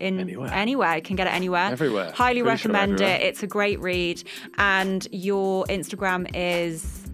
in 0.00 0.18
Anywhere. 0.20 0.52
anywhere. 0.52 1.00
Can 1.00 1.14
get 1.14 1.28
it 1.28 1.32
anywhere. 1.32 1.70
Everywhere. 1.70 2.10
Highly 2.12 2.42
Pretty 2.42 2.58
sure 2.58 2.70
recommend 2.72 2.92
everywhere. 2.94 3.16
it. 3.16 3.22
It's 3.22 3.42
a 3.44 3.46
great 3.46 3.80
read. 3.80 4.22
And 4.58 5.06
your 5.12 5.64
Instagram 5.66 6.28
is 6.34 7.05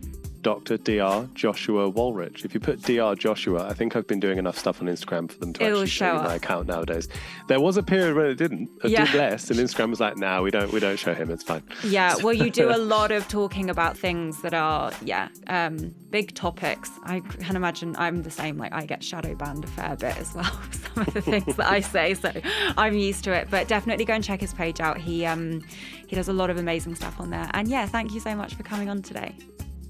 Dr. 0.43 0.77
Dr. 0.77 1.29
Joshua 1.35 1.91
Wolrich. 1.91 2.45
If 2.45 2.55
you 2.55 2.61
put 2.61 2.83
Dr. 2.83 3.15
Joshua, 3.17 3.69
I 3.69 3.75
think 3.75 3.97
I've 3.97 4.07
been 4.07 4.21
doing 4.21 4.39
enough 4.39 4.59
stuff 4.59 4.83
on 4.83 4.89
Instagram 4.89 5.31
for 5.31 5.39
them 5.39 5.53
to 5.55 5.63
It 5.63 5.67
will 5.73 5.83
actually 5.83 5.89
show 5.91 6.15
my 6.15 6.35
account 6.35 6.67
nowadays. 6.67 7.09
There 7.49 7.61
was 7.61 7.77
a 7.77 7.83
period 7.83 8.17
when 8.17 8.27
it 8.27 8.35
didn't. 8.37 8.69
It 8.85 8.91
Yeah. 8.91 9.05
did 9.07 9.15
less, 9.15 9.51
and 9.51 9.59
Instagram 9.61 9.91
was 9.91 10.01
like, 10.01 10.17
"No, 10.17 10.43
we 10.43 10.51
don't. 10.51 10.73
We 10.73 10.81
don't 10.81 10.99
show 10.99 11.15
him. 11.15 11.31
It's 11.31 11.45
fine." 11.45 11.63
Yeah, 11.85 12.17
well, 12.23 12.33
you 12.35 12.51
do 12.51 12.71
a 12.71 12.77
lot 12.95 13.13
of 13.13 13.29
talking 13.29 13.71
about 13.71 13.97
things 13.97 14.43
that 14.43 14.55
are, 14.55 14.93
yeah, 15.05 15.29
um, 15.47 15.95
big 16.11 16.35
topics. 16.35 16.91
I 17.05 17.21
can 17.21 17.57
imagine 17.57 17.95
I'm 17.97 18.23
the 18.23 18.31
same. 18.31 18.59
Like, 18.59 18.73
I 18.73 18.85
get 18.85 19.03
shadow 19.03 19.35
banned 19.35 19.65
a 19.65 19.69
fair 19.69 19.97
bit 19.97 20.17
as 20.19 20.35
well. 20.35 20.45
Some 20.95 21.05
of 21.07 21.15
the 21.15 21.23
things 21.23 21.57
that 21.57 21.71
I 21.71 21.81
say, 21.97 22.15
so 22.15 22.33
I'm 22.77 22.95
used 22.95 23.25
to 23.25 23.33
it. 23.33 23.49
But 23.51 23.69
definitely 23.69 24.05
go 24.05 24.15
and 24.15 24.25
check 24.25 24.41
his 24.41 24.53
page 24.55 24.81
out. 24.81 24.99
He 24.99 25.25
um, 25.25 25.63
he 26.07 26.17
does 26.17 26.29
a 26.29 26.33
lot 26.33 26.51
of 26.51 26.59
amazing 26.59 26.95
stuff 26.97 27.21
on 27.21 27.31
there. 27.31 27.49
And 27.55 27.69
yeah, 27.69 27.87
thank 27.87 28.13
you 28.13 28.21
so 28.21 28.35
much 28.35 28.55
for 28.55 28.63
coming 28.65 28.89
on 28.89 29.03
today. 29.03 29.35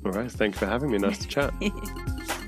All 0.04 0.12
right. 0.12 0.30
Thanks 0.30 0.58
for 0.58 0.66
having 0.66 0.90
me. 0.90 0.98
Nice 0.98 1.18
to 1.18 1.28
chat. 1.28 1.54